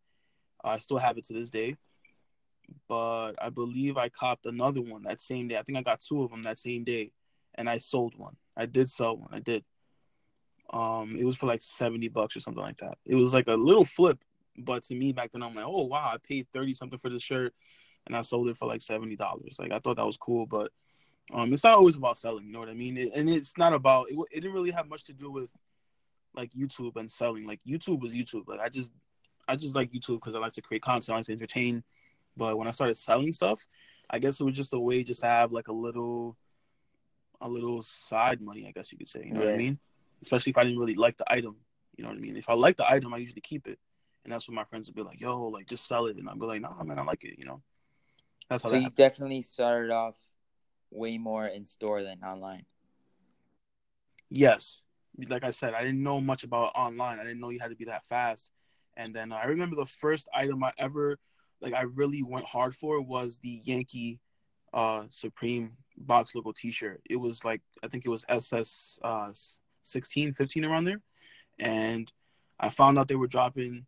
I 0.64 0.80
still 0.80 0.98
have 0.98 1.18
it 1.18 1.26
to 1.26 1.34
this 1.34 1.50
day 1.50 1.78
but 2.88 3.34
I 3.42 3.50
believe 3.50 3.98
I 3.98 4.10
copped 4.10 4.46
another 4.46 4.82
one 4.82 5.04
that 5.04 5.20
same 5.20 5.48
day. 5.48 5.58
I 5.58 5.64
think 5.64 5.78
I 5.78 5.82
got 5.82 6.02
two 6.02 6.24
of 6.24 6.32
them 6.32 6.44
that 6.44 6.58
same 6.58 6.84
day, 6.84 7.12
and 7.56 7.70
I 7.70 7.78
sold 7.78 8.14
one. 8.18 8.36
I 8.56 8.66
did 8.66 8.90
sell 8.90 9.18
one. 9.18 9.30
I 9.32 9.40
did. 9.40 9.64
Um, 10.72 11.16
it 11.18 11.26
was 11.26 11.38
for 11.38 11.46
like 11.46 11.62
seventy 11.62 12.08
bucks 12.08 12.36
or 12.36 12.40
something 12.40 12.64
like 12.64 12.78
that. 12.78 12.98
It 13.06 13.16
was 13.16 13.34
like 13.34 13.48
a 13.48 13.54
little 13.54 13.86
flip, 13.86 14.20
but 14.58 14.84
to 14.84 14.96
me 14.96 15.12
back 15.12 15.32
then 15.32 15.44
I'm 15.44 15.54
like, 15.54 15.66
oh 15.66 15.84
wow, 15.84 16.12
I 16.14 16.18
paid 16.18 16.48
thirty 16.52 16.74
something 16.74 17.00
for 17.00 17.10
this 17.10 17.22
shirt, 17.22 17.54
and 18.08 18.16
I 18.16 18.22
sold 18.22 18.48
it 18.50 18.58
for 18.58 18.68
like 18.68 18.82
seventy 18.82 19.16
dollars. 19.16 19.58
Like 19.60 19.72
I 19.72 19.80
thought 19.80 19.98
that 19.98 20.06
was 20.06 20.18
cool, 20.18 20.46
but 20.46 20.72
um, 21.32 21.54
it's 21.54 21.64
not 21.64 21.78
always 21.78 21.96
about 21.96 22.18
selling. 22.18 22.46
You 22.46 22.52
know 22.52 22.60
what 22.60 22.70
I 22.70 22.74
mean? 22.74 22.98
It, 22.98 23.12
and 23.14 23.30
it's 23.30 23.58
not 23.58 23.74
about. 23.74 24.08
It, 24.10 24.18
it 24.32 24.42
didn't 24.42 24.54
really 24.54 24.72
have 24.72 24.90
much 24.90 25.04
to 25.06 25.14
do 25.14 25.32
with 25.32 25.52
like 26.36 26.52
YouTube 26.52 26.96
and 26.98 27.10
selling. 27.10 27.46
Like 27.46 27.60
YouTube 27.68 28.02
was 28.02 28.14
YouTube. 28.14 28.48
Like 28.48 28.60
I 28.60 28.70
just, 28.70 28.92
I 29.48 29.56
just 29.56 29.76
like 29.76 29.92
YouTube 29.92 30.16
because 30.16 30.36
I 30.36 30.40
like 30.40 30.54
to 30.54 30.62
create 30.62 30.82
content, 30.82 31.10
I 31.10 31.18
like 31.18 31.26
to 31.26 31.34
entertain. 31.34 31.84
But 32.36 32.58
when 32.58 32.68
I 32.68 32.72
started 32.72 32.98
selling 32.98 33.32
stuff, 33.32 33.66
I 34.10 34.20
guess 34.20 34.40
it 34.40 34.44
was 34.44 34.56
just 34.56 34.74
a 34.74 34.80
way 34.80 35.04
just 35.04 35.22
to 35.22 35.28
have 35.28 35.52
like 35.52 35.68
a 35.68 35.74
little, 35.74 36.36
a 37.40 37.48
little 37.48 37.82
side 37.84 38.42
money. 38.42 38.68
I 38.68 38.72
guess 38.72 38.92
you 38.92 38.98
could 38.98 39.08
say. 39.08 39.24
You 39.26 39.34
know 39.34 39.46
what 39.46 39.54
I 39.54 39.58
mean? 39.58 39.80
Especially 40.24 40.50
if 40.52 40.58
I 40.58 40.64
didn't 40.64 40.80
really 40.80 40.96
like 40.96 41.18
the 41.18 41.32
item. 41.32 41.58
You 41.96 42.04
know 42.04 42.10
what 42.10 42.18
I 42.18 42.22
mean? 42.22 42.38
If 42.38 42.50
I 42.50 42.54
like 42.54 42.78
the 42.78 42.90
item, 42.92 43.14
I 43.14 43.18
usually 43.18 43.42
keep 43.42 43.68
it. 43.68 43.78
And 44.24 44.34
that's 44.34 44.48
when 44.48 44.56
my 44.56 44.64
friends 44.64 44.88
would 44.88 44.96
be 44.96 45.04
like, 45.04 45.20
"Yo, 45.20 45.48
like 45.48 45.68
just 45.68 45.86
sell 45.86 46.06
it," 46.08 46.18
and 46.18 46.28
I'd 46.28 46.40
be 46.40 46.46
like, 46.46 46.62
"Nah, 46.62 46.84
man, 46.84 46.98
I 46.98 47.04
like 47.04 47.24
it." 47.24 47.38
You 47.38 47.46
know. 47.46 47.62
That's 48.50 48.64
how 48.64 48.70
So 48.70 48.76
that 48.76 48.82
you 48.82 48.90
definitely 48.90 49.42
started 49.42 49.92
off 49.92 50.16
way 50.92 51.18
more 51.18 51.46
in 51.46 51.66
store 51.66 52.04
than 52.04 52.24
online. 52.24 52.66
Yes. 54.30 54.82
Like 55.30 55.44
I 55.44 55.52
said, 55.52 55.74
I 55.74 55.84
didn't 55.84 56.02
know 56.02 56.20
much 56.20 56.44
about 56.44 56.72
online. 56.76 57.20
I 57.20 57.24
didn't 57.24 57.40
know 57.40 57.50
you 57.50 57.60
had 57.60 57.70
to 57.70 57.76
be 57.76 57.86
that 57.86 58.06
fast. 58.06 58.50
And 58.98 59.14
then 59.14 59.32
uh, 59.32 59.36
I 59.36 59.46
remember 59.46 59.76
the 59.76 59.86
first 59.86 60.28
item 60.34 60.64
I 60.64 60.72
ever, 60.78 61.20
like, 61.62 61.74
I 61.74 61.84
really 61.84 62.24
went 62.24 62.46
hard 62.46 62.76
for 62.76 63.02
was 63.02 63.40
the 63.40 63.62
Yankee 63.64 64.20
uh, 64.74 65.06
Supreme 65.10 65.74
box 65.98 66.34
logo 66.34 66.52
t 66.56 66.72
shirt. 66.72 67.02
It 67.10 67.16
was 67.16 67.46
like, 67.46 67.62
I 67.84 67.88
think 67.88 68.06
it 68.06 68.10
was 68.10 68.26
SS 68.28 69.00
uh, 69.04 69.32
16, 69.84 70.34
15 70.34 70.66
around 70.66 70.86
there. 70.86 71.02
And 71.60 72.12
I 72.60 72.70
found 72.70 72.98
out 72.98 73.08
they 73.08 73.16
were 73.16 73.28
dropping 73.28 73.86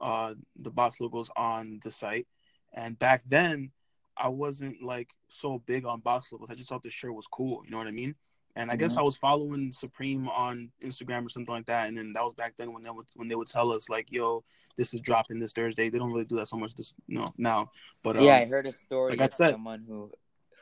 uh, 0.00 0.34
the 0.56 0.70
box 0.70 1.00
logos 1.00 1.30
on 1.36 1.80
the 1.84 1.90
site. 1.90 2.26
And 2.74 2.98
back 2.98 3.22
then, 3.26 3.70
I 4.16 4.28
wasn't 4.28 4.82
like 4.82 5.10
so 5.28 5.58
big 5.66 5.84
on 5.86 6.00
box 6.00 6.32
logos. 6.32 6.50
I 6.50 6.54
just 6.54 6.68
thought 6.68 6.82
the 6.82 6.90
shirt 6.90 7.14
was 7.14 7.26
cool. 7.26 7.62
You 7.64 7.70
know 7.70 7.78
what 7.78 7.86
I 7.86 7.92
mean? 7.92 8.14
And 8.58 8.70
I 8.70 8.76
guess 8.76 8.94
Mhm. 8.94 9.00
I 9.00 9.02
was 9.02 9.16
following 9.16 9.70
Supreme 9.70 10.28
on 10.30 10.70
Instagram 10.82 11.26
or 11.26 11.28
something 11.28 11.54
like 11.54 11.66
that. 11.66 11.88
And 11.88 11.96
then 11.98 12.14
that 12.14 12.24
was 12.24 12.32
back 12.32 12.56
then 12.56 12.72
when 12.72 12.82
they 12.82 12.88
would 12.90 13.06
when 13.14 13.28
they 13.28 13.34
would 13.34 13.48
tell 13.48 13.70
us 13.70 13.90
like, 13.90 14.10
"Yo, 14.10 14.44
this 14.78 14.94
is 14.94 15.00
dropping 15.00 15.38
this 15.38 15.52
Thursday." 15.52 15.90
They 15.90 15.98
don't 15.98 16.10
really 16.10 16.24
do 16.24 16.36
that 16.36 16.48
so 16.48 16.56
much 16.56 16.74
this 16.74 16.94
no 17.06 17.34
now. 17.36 17.70
But 18.02 18.16
um, 18.16 18.24
yeah, 18.24 18.36
I 18.36 18.44
heard 18.46 18.66
a 18.66 18.72
story 18.72 19.10
like 19.10 19.20
I 19.20 19.28
said- 19.28 19.52
someone 19.52 19.84
who 19.86 20.10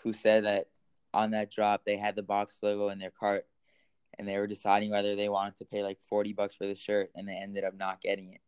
who 0.02 0.12
said 0.12 0.44
that 0.44 0.68
on 1.12 1.30
that 1.30 1.52
drop 1.52 1.84
they 1.84 1.96
had 1.96 2.16
the 2.16 2.22
box 2.24 2.60
logo 2.64 2.88
in 2.88 2.98
their 2.98 3.12
cart 3.12 3.46
and 4.18 4.28
they 4.28 4.38
were 4.38 4.46
deciding 4.46 4.90
whether 4.90 5.16
they 5.16 5.28
wanted 5.28 5.56
to 5.58 5.64
pay 5.64 5.82
like 5.82 6.00
40 6.00 6.32
bucks 6.32 6.54
for 6.54 6.66
the 6.66 6.74
shirt 6.74 7.10
and 7.14 7.28
they 7.28 7.34
ended 7.34 7.64
up 7.64 7.76
not 7.76 8.00
getting 8.00 8.32
it. 8.32 8.40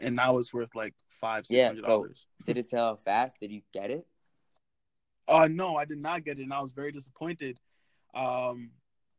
and 0.00 0.16
now 0.16 0.38
it's 0.38 0.52
worth 0.52 0.74
like 0.74 0.94
five 1.08 1.46
six 1.46 1.56
Yeah, 1.56 1.74
so- 1.74 1.86
dollars. 1.86 2.26
Did 2.44 2.58
it 2.58 2.68
sell 2.68 2.96
fast? 2.96 3.38
Did 3.40 3.50
you 3.52 3.62
get 3.72 3.90
it? 3.90 4.06
Uh 5.26 5.48
no, 5.48 5.76
I 5.76 5.84
did 5.86 5.98
not 5.98 6.24
get 6.24 6.38
it, 6.38 6.42
and 6.42 6.52
I 6.52 6.60
was 6.60 6.72
very 6.72 6.92
disappointed. 6.92 7.58
Um, 8.14 8.70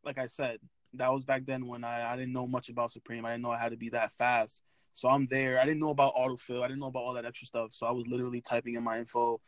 like 0.04 0.18
I 0.20 0.28
said, 0.28 0.60
that 0.94 1.12
was 1.12 1.24
back 1.24 1.46
then 1.46 1.66
when 1.66 1.84
I, 1.84 2.14
I 2.14 2.16
didn't 2.16 2.34
know 2.34 2.46
much 2.48 2.70
about 2.70 2.92
Supreme. 2.92 3.26
I 3.26 3.32
didn't 3.32 3.42
know 3.44 3.50
I 3.52 3.58
had 3.58 3.72
to 3.72 3.78
be 3.78 3.90
that 3.90 4.14
fast. 4.14 4.62
So 4.92 5.10
I'm 5.10 5.26
there. 5.26 5.60
I 5.60 5.66
didn't 5.66 5.80
know 5.82 5.90
about 5.90 6.16
autofill. 6.16 6.64
I 6.64 6.68
didn't 6.68 6.80
know 6.80 6.88
about 6.88 7.00
all 7.04 7.14
that 7.14 7.26
extra 7.26 7.48
stuff. 7.48 7.74
So 7.74 7.86
I 7.88 7.92
was 7.92 8.08
literally 8.08 8.40
typing 8.40 8.76
in 8.76 8.84
my 8.84 9.00
info, 9.00 9.42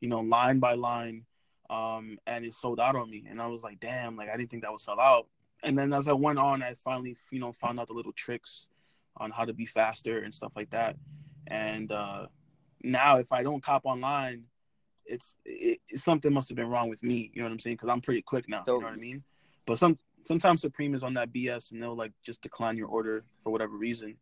you 0.00 0.08
know, 0.08 0.20
line 0.20 0.60
by 0.60 0.74
line. 0.74 1.26
Um, 1.70 2.18
and 2.26 2.44
it 2.44 2.54
sold 2.54 2.78
out 2.80 2.96
on 2.96 3.10
me. 3.10 3.24
And 3.28 3.40
I 3.40 3.46
was 3.46 3.62
like, 3.62 3.80
damn, 3.80 4.16
like 4.16 4.28
I 4.28 4.36
didn't 4.36 4.50
think 4.50 4.62
that 4.62 4.70
would 4.70 4.80
sell 4.80 5.00
out. 5.00 5.26
And 5.62 5.78
then 5.78 5.92
as 5.92 6.08
I 6.08 6.12
went 6.12 6.38
on, 6.38 6.62
I 6.62 6.74
finally, 6.74 7.16
you 7.30 7.40
know, 7.40 7.52
found 7.52 7.80
out 7.80 7.88
the 7.88 7.94
little 7.94 8.12
tricks 8.12 8.66
on 9.16 9.30
how 9.30 9.44
to 9.44 9.52
be 9.52 9.64
faster 9.64 10.18
and 10.18 10.34
stuff 10.34 10.52
like 10.56 10.70
that. 10.70 10.96
And 11.46 11.90
uh 11.92 12.26
now 12.82 13.16
if 13.16 13.32
I 13.32 13.42
don't 13.42 13.62
cop 13.62 13.86
online, 13.86 14.44
it's 15.06 15.36
it, 15.44 15.80
something 15.94 16.32
must 16.32 16.48
have 16.48 16.56
been 16.56 16.68
wrong 16.68 16.88
with 16.88 17.02
me. 17.02 17.30
You 17.32 17.40
know 17.40 17.46
what 17.46 17.52
I'm 17.52 17.58
saying? 17.58 17.76
Because 17.76 17.88
I'm 17.88 18.00
pretty 18.00 18.22
quick 18.22 18.48
now. 18.48 18.62
So- 18.64 18.74
you 18.76 18.80
know 18.80 18.88
what 18.88 18.94
I 18.94 19.00
mean? 19.00 19.22
But 19.66 19.78
some 19.78 19.98
sometimes 20.24 20.60
Supreme 20.60 20.94
is 20.94 21.02
on 21.02 21.14
that 21.14 21.32
BS 21.32 21.72
and 21.72 21.82
they'll 21.82 21.96
like 21.96 22.12
just 22.22 22.42
decline 22.42 22.76
your 22.76 22.88
order 22.88 23.24
for 23.42 23.50
whatever 23.50 23.76
reason. 23.76 24.16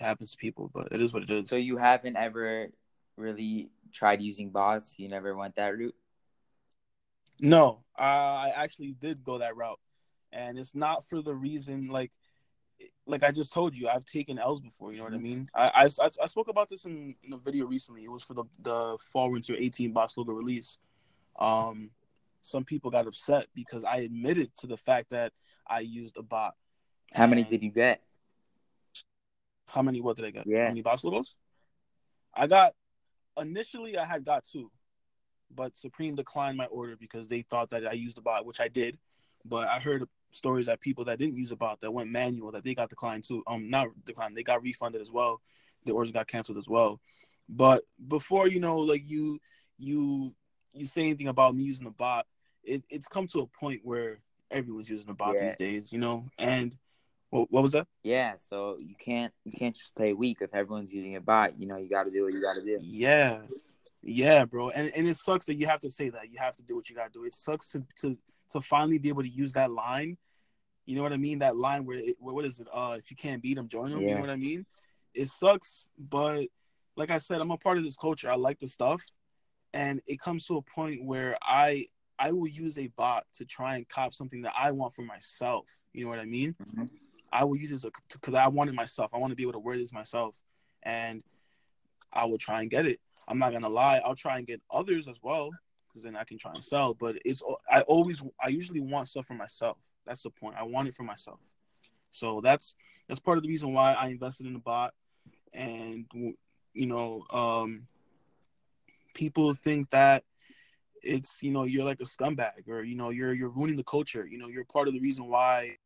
It 0.00 0.04
happens 0.04 0.32
to 0.32 0.36
people, 0.36 0.70
but 0.74 0.88
it 0.92 1.00
is 1.00 1.12
what 1.14 1.22
it 1.22 1.30
is. 1.30 1.48
So 1.48 1.56
you 1.56 1.76
haven't 1.76 2.16
ever 2.16 2.68
really 3.16 3.70
tried 3.92 4.20
using 4.20 4.50
bots? 4.50 4.98
You 4.98 5.08
never 5.08 5.36
went 5.36 5.56
that 5.56 5.76
route? 5.76 5.94
No, 7.40 7.84
I 7.96 8.52
actually 8.54 8.94
did 9.00 9.24
go 9.24 9.38
that 9.38 9.56
route, 9.56 9.80
and 10.32 10.58
it's 10.58 10.74
not 10.74 11.08
for 11.08 11.22
the 11.22 11.34
reason 11.34 11.88
like, 11.88 12.12
like 13.06 13.22
I 13.22 13.30
just 13.30 13.52
told 13.52 13.76
you, 13.76 13.88
I've 13.88 14.04
taken 14.04 14.38
L's 14.38 14.60
before. 14.60 14.92
You 14.92 14.98
know 14.98 15.04
what 15.04 15.16
I 15.16 15.18
mean? 15.18 15.48
I 15.54 15.88
I, 16.00 16.08
I 16.22 16.26
spoke 16.26 16.48
about 16.48 16.68
this 16.68 16.84
in, 16.84 17.14
in 17.22 17.32
a 17.32 17.38
video 17.38 17.66
recently. 17.66 18.04
It 18.04 18.10
was 18.10 18.22
for 18.22 18.34
the 18.34 18.44
the 18.60 18.98
fall 19.12 19.30
winter 19.30 19.54
18 19.56 19.92
box 19.92 20.16
logo 20.16 20.32
release. 20.32 20.78
Um, 21.38 21.90
some 22.40 22.64
people 22.64 22.90
got 22.90 23.06
upset 23.06 23.46
because 23.54 23.84
I 23.84 23.98
admitted 23.98 24.54
to 24.56 24.66
the 24.66 24.76
fact 24.76 25.10
that 25.10 25.32
I 25.66 25.80
used 25.80 26.16
a 26.16 26.22
bot. 26.22 26.54
How 27.14 27.26
many 27.26 27.44
did 27.44 27.62
you 27.62 27.70
get? 27.70 28.02
How 29.66 29.82
many? 29.82 30.00
What 30.00 30.16
did 30.16 30.26
I 30.26 30.30
get? 30.30 30.46
Yeah. 30.46 30.64
How 30.64 30.68
many 30.68 30.82
box 30.82 31.04
logos? 31.04 31.34
I 32.34 32.46
got 32.46 32.74
initially. 33.40 33.96
I 33.96 34.04
had 34.04 34.24
got 34.24 34.44
two, 34.44 34.70
but 35.54 35.76
Supreme 35.76 36.14
declined 36.14 36.56
my 36.56 36.66
order 36.66 36.96
because 36.96 37.28
they 37.28 37.42
thought 37.42 37.70
that 37.70 37.86
I 37.86 37.92
used 37.92 38.18
a 38.18 38.20
bot, 38.20 38.46
which 38.46 38.60
I 38.60 38.68
did. 38.68 38.98
But 39.44 39.68
I 39.68 39.80
heard 39.80 40.06
stories 40.30 40.66
that 40.66 40.80
people 40.80 41.04
that 41.06 41.18
didn't 41.18 41.36
use 41.36 41.50
a 41.50 41.56
bot 41.56 41.80
that 41.80 41.92
went 41.92 42.10
manual 42.10 42.52
that 42.52 42.64
they 42.64 42.74
got 42.74 42.88
declined 42.88 43.24
too. 43.24 43.42
Um, 43.46 43.68
not 43.68 43.88
declined. 44.04 44.36
They 44.36 44.42
got 44.42 44.62
refunded 44.62 45.00
as 45.00 45.12
well. 45.12 45.40
The 45.84 45.92
orders 45.92 46.12
got 46.12 46.28
canceled 46.28 46.58
as 46.58 46.68
well. 46.68 47.00
But 47.48 47.84
before 48.08 48.48
you 48.48 48.60
know, 48.60 48.78
like 48.78 49.08
you, 49.08 49.40
you, 49.78 50.34
you 50.72 50.86
say 50.86 51.02
anything 51.02 51.28
about 51.28 51.54
me 51.54 51.64
using 51.64 51.86
a 51.86 51.90
bot, 51.90 52.26
it, 52.62 52.84
it's 52.88 53.08
come 53.08 53.26
to 53.28 53.40
a 53.40 53.46
point 53.46 53.80
where 53.82 54.20
everyone's 54.50 54.88
using 54.88 55.08
a 55.08 55.14
bot 55.14 55.34
Yeah. 55.34 55.46
these 55.46 55.56
days. 55.56 55.92
You 55.92 55.98
know, 55.98 56.28
and 56.38 56.76
what, 57.30 57.50
what 57.50 57.62
was 57.62 57.72
that? 57.72 57.86
Yeah, 58.02 58.34
so 58.38 58.76
you 58.78 58.94
can't 58.94 59.32
you 59.44 59.52
can't 59.52 59.74
just 59.74 59.94
play 59.94 60.12
weak 60.12 60.38
if 60.40 60.54
everyone's 60.54 60.92
using 60.92 61.16
a 61.16 61.20
bot. 61.20 61.58
You 61.58 61.66
know, 61.66 61.78
you 61.78 61.88
got 61.88 62.06
to 62.06 62.12
do 62.12 62.24
what 62.24 62.32
you 62.32 62.40
got 62.40 62.54
to 62.54 62.62
do. 62.62 62.78
Yeah, 62.80 63.38
yeah, 64.02 64.44
bro, 64.44 64.70
and 64.70 64.92
and 64.94 65.06
it 65.08 65.16
sucks 65.16 65.46
that 65.46 65.54
you 65.54 65.66
have 65.66 65.80
to 65.80 65.90
say 65.90 66.10
that. 66.10 66.30
You 66.30 66.38
have 66.38 66.56
to 66.56 66.62
do 66.62 66.74
what 66.76 66.90
you 66.90 66.96
gotta 66.96 67.10
do. 67.12 67.24
It 67.24 67.32
sucks 67.32 67.70
to 67.72 67.84
to 68.00 68.18
to 68.50 68.60
finally 68.60 68.98
be 68.98 69.08
able 69.08 69.22
to 69.22 69.28
use 69.28 69.52
that 69.54 69.70
line. 69.70 70.16
You 70.84 70.96
know 70.96 71.02
what 71.02 71.12
I 71.12 71.16
mean? 71.16 71.38
That 71.38 71.56
line 71.56 71.86
where 71.86 71.98
it, 71.98 72.16
what 72.18 72.44
is 72.44 72.58
it? 72.58 72.66
Uh, 72.72 72.96
if 72.98 73.10
you 73.10 73.16
can't 73.16 73.40
beat 73.40 73.54
them, 73.54 73.68
join 73.68 73.90
them. 73.90 74.00
You 74.02 74.14
know 74.14 74.20
what 74.20 74.30
I 74.30 74.36
mean? 74.36 74.66
It 75.14 75.28
sucks, 75.28 75.88
but 75.98 76.46
like 76.96 77.10
I 77.10 77.18
said, 77.18 77.40
I'm 77.40 77.50
a 77.50 77.56
part 77.56 77.78
of 77.78 77.84
this 77.84 77.96
culture. 77.96 78.30
I 78.30 78.34
like 78.34 78.58
the 78.58 78.66
stuff, 78.66 79.04
and 79.72 80.00
it 80.06 80.20
comes 80.20 80.46
to 80.46 80.56
a 80.56 80.62
point 80.62 81.04
where 81.04 81.36
I 81.40 81.86
I 82.18 82.32
will 82.32 82.48
use 82.48 82.78
a 82.78 82.88
bot 82.88 83.24
to 83.34 83.44
try 83.44 83.76
and 83.76 83.88
cop 83.88 84.14
something 84.14 84.42
that 84.42 84.54
I 84.58 84.72
want 84.72 84.94
for 84.94 85.02
myself. 85.02 85.66
You 85.92 86.04
know 86.04 86.10
what 86.10 86.18
I 86.18 86.24
mean? 86.24 86.54
Mhm. 86.60 86.90
I 87.32 87.44
will 87.44 87.56
use 87.56 87.70
this 87.70 87.86
because 88.12 88.34
I 88.34 88.48
want 88.48 88.68
it 88.68 88.74
myself. 88.74 89.10
I 89.14 89.18
want 89.18 89.30
to 89.30 89.36
be 89.36 89.42
able 89.42 89.54
to 89.54 89.58
wear 89.58 89.78
this 89.78 89.92
myself, 89.92 90.36
and 90.82 91.22
I 92.12 92.26
will 92.26 92.38
try 92.38 92.60
and 92.60 92.70
get 92.70 92.86
it. 92.86 93.00
I'm 93.28 93.38
not 93.38 93.52
gonna 93.52 93.68
lie. 93.68 94.00
I'll 94.04 94.16
try 94.16 94.38
and 94.38 94.46
get 94.46 94.60
others 94.70 95.08
as 95.08 95.18
well 95.22 95.50
because 95.88 96.04
then 96.04 96.16
I 96.16 96.24
can 96.24 96.38
try 96.38 96.52
and 96.52 96.64
sell. 96.64 96.94
But 96.94 97.16
it's 97.24 97.42
I 97.70 97.82
always 97.82 98.22
I 98.42 98.48
usually 98.48 98.80
want 98.80 99.08
stuff 99.08 99.26
for 99.26 99.34
myself. 99.34 99.78
That's 100.06 100.22
the 100.22 100.30
point. 100.30 100.56
I 100.58 100.64
want 100.64 100.88
it 100.88 100.94
for 100.94 101.04
myself. 101.04 101.38
So 102.10 102.40
that's 102.40 102.74
that's 103.08 103.20
part 103.20 103.38
of 103.38 103.42
the 103.42 103.48
reason 103.48 103.72
why 103.72 103.92
I 103.92 104.08
invested 104.08 104.46
in 104.46 104.52
the 104.52 104.58
bot. 104.58 104.94
And 105.52 106.06
you 106.72 106.86
know, 106.86 107.24
um, 107.30 107.86
people 109.14 109.52
think 109.54 109.90
that 109.90 110.24
it's 111.02 111.42
you 111.42 111.50
know 111.50 111.64
you're 111.64 111.84
like 111.84 112.00
a 112.00 112.04
scumbag 112.04 112.68
or 112.68 112.82
you 112.82 112.94
know 112.94 113.10
you're 113.10 113.32
you're 113.32 113.50
ruining 113.50 113.76
the 113.76 113.84
culture. 113.84 114.26
You 114.26 114.38
know, 114.38 114.48
you're 114.48 114.64
part 114.64 114.88
of 114.88 114.94
the 114.94 115.00
reason 115.00 115.26
why 115.26 115.60
I 115.60 115.76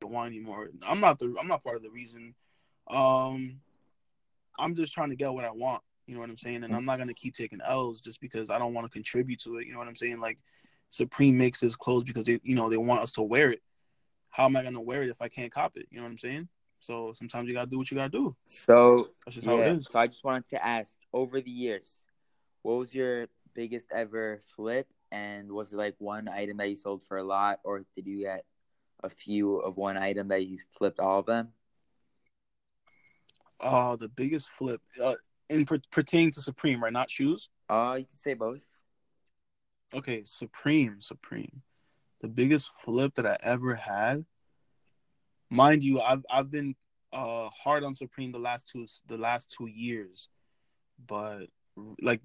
don't 0.00 0.12
want 0.12 0.32
anymore. 0.32 0.68
I'm 0.82 1.00
not 1.00 1.18
the 1.18 1.34
I'm 1.40 1.48
not 1.48 1.64
part 1.64 1.76
of 1.76 1.82
the 1.82 1.90
reason. 1.90 2.34
Um, 2.88 3.60
I'm 4.58 4.74
just 4.74 4.92
trying 4.92 5.10
to 5.10 5.16
get 5.16 5.32
what 5.32 5.44
I 5.44 5.50
want. 5.50 5.82
You 6.06 6.14
know 6.14 6.20
what 6.20 6.30
I'm 6.30 6.36
saying? 6.36 6.64
And 6.64 6.74
I'm 6.74 6.84
not 6.84 6.98
gonna 6.98 7.14
keep 7.14 7.34
taking 7.34 7.60
L's 7.60 8.00
just 8.00 8.20
because 8.20 8.50
I 8.50 8.58
don't 8.58 8.74
want 8.74 8.86
to 8.86 8.92
contribute 8.92 9.40
to 9.40 9.56
it. 9.58 9.66
You 9.66 9.72
know 9.72 9.78
what 9.78 9.88
I'm 9.88 9.96
saying? 9.96 10.20
Like 10.20 10.38
Supreme 10.90 11.38
makes 11.38 11.60
his 11.60 11.76
clothes 11.76 12.04
because 12.04 12.24
they 12.24 12.40
you 12.42 12.54
know 12.54 12.68
they 12.68 12.76
want 12.76 13.00
us 13.00 13.12
to 13.12 13.22
wear 13.22 13.50
it. 13.50 13.62
How 14.30 14.46
am 14.46 14.56
I 14.56 14.62
gonna 14.62 14.80
wear 14.80 15.02
it 15.02 15.10
if 15.10 15.20
I 15.20 15.28
can't 15.28 15.52
cop 15.52 15.76
it? 15.76 15.86
You 15.90 15.98
know 15.98 16.04
what 16.04 16.10
I'm 16.10 16.18
saying? 16.18 16.48
So 16.80 17.12
sometimes 17.14 17.48
you 17.48 17.54
gotta 17.54 17.70
do 17.70 17.78
what 17.78 17.90
you 17.90 17.96
gotta 17.96 18.10
do. 18.10 18.34
So 18.46 19.08
That's 19.24 19.36
just 19.36 19.46
how 19.46 19.56
yeah, 19.56 19.68
it 19.68 19.78
is. 19.78 19.88
so 19.88 19.98
I 19.98 20.06
just 20.06 20.24
wanted 20.24 20.48
to 20.48 20.64
ask, 20.64 20.92
over 21.12 21.40
the 21.40 21.50
years, 21.50 22.06
what 22.62 22.76
was 22.78 22.94
your 22.94 23.28
biggest 23.54 23.88
ever 23.92 24.40
flip, 24.56 24.88
and 25.12 25.52
was 25.52 25.72
it 25.72 25.76
like 25.76 25.94
one 25.98 26.28
item 26.28 26.56
that 26.56 26.68
you 26.68 26.76
sold 26.76 27.02
for 27.04 27.18
a 27.18 27.24
lot, 27.24 27.60
or 27.64 27.84
did 27.94 28.06
you 28.06 28.18
get 28.18 28.44
a 29.04 29.08
few 29.08 29.56
of 29.56 29.76
one 29.76 29.96
item 29.96 30.28
that 30.28 30.46
you 30.46 30.58
flipped 30.72 30.98
all 31.00 31.20
of 31.20 31.26
them? 31.26 31.48
Oh, 33.60 33.96
the 33.96 34.08
biggest 34.08 34.48
flip 34.48 34.80
uh, 35.00 35.14
in 35.52 35.66
per- 35.66 35.80
pertaining 35.90 36.32
to 36.32 36.40
Supreme, 36.40 36.82
right? 36.82 36.92
Not 36.92 37.10
shoes. 37.10 37.48
Uh, 37.68 37.96
you 37.98 38.06
could 38.06 38.18
say 38.18 38.34
both. 38.34 38.66
Okay, 39.94 40.22
Supreme, 40.24 41.00
Supreme. 41.00 41.62
The 42.22 42.28
biggest 42.28 42.70
flip 42.84 43.14
that 43.16 43.26
I 43.26 43.36
ever 43.42 43.74
had. 43.74 44.24
Mind 45.50 45.82
you, 45.82 46.00
I've 46.00 46.24
I've 46.30 46.50
been 46.50 46.74
uh 47.12 47.50
hard 47.50 47.84
on 47.84 47.92
Supreme 47.92 48.32
the 48.32 48.38
last 48.38 48.68
two 48.68 48.86
the 49.06 49.18
last 49.18 49.54
two 49.56 49.66
years, 49.66 50.28
but 51.06 51.46
like 52.00 52.22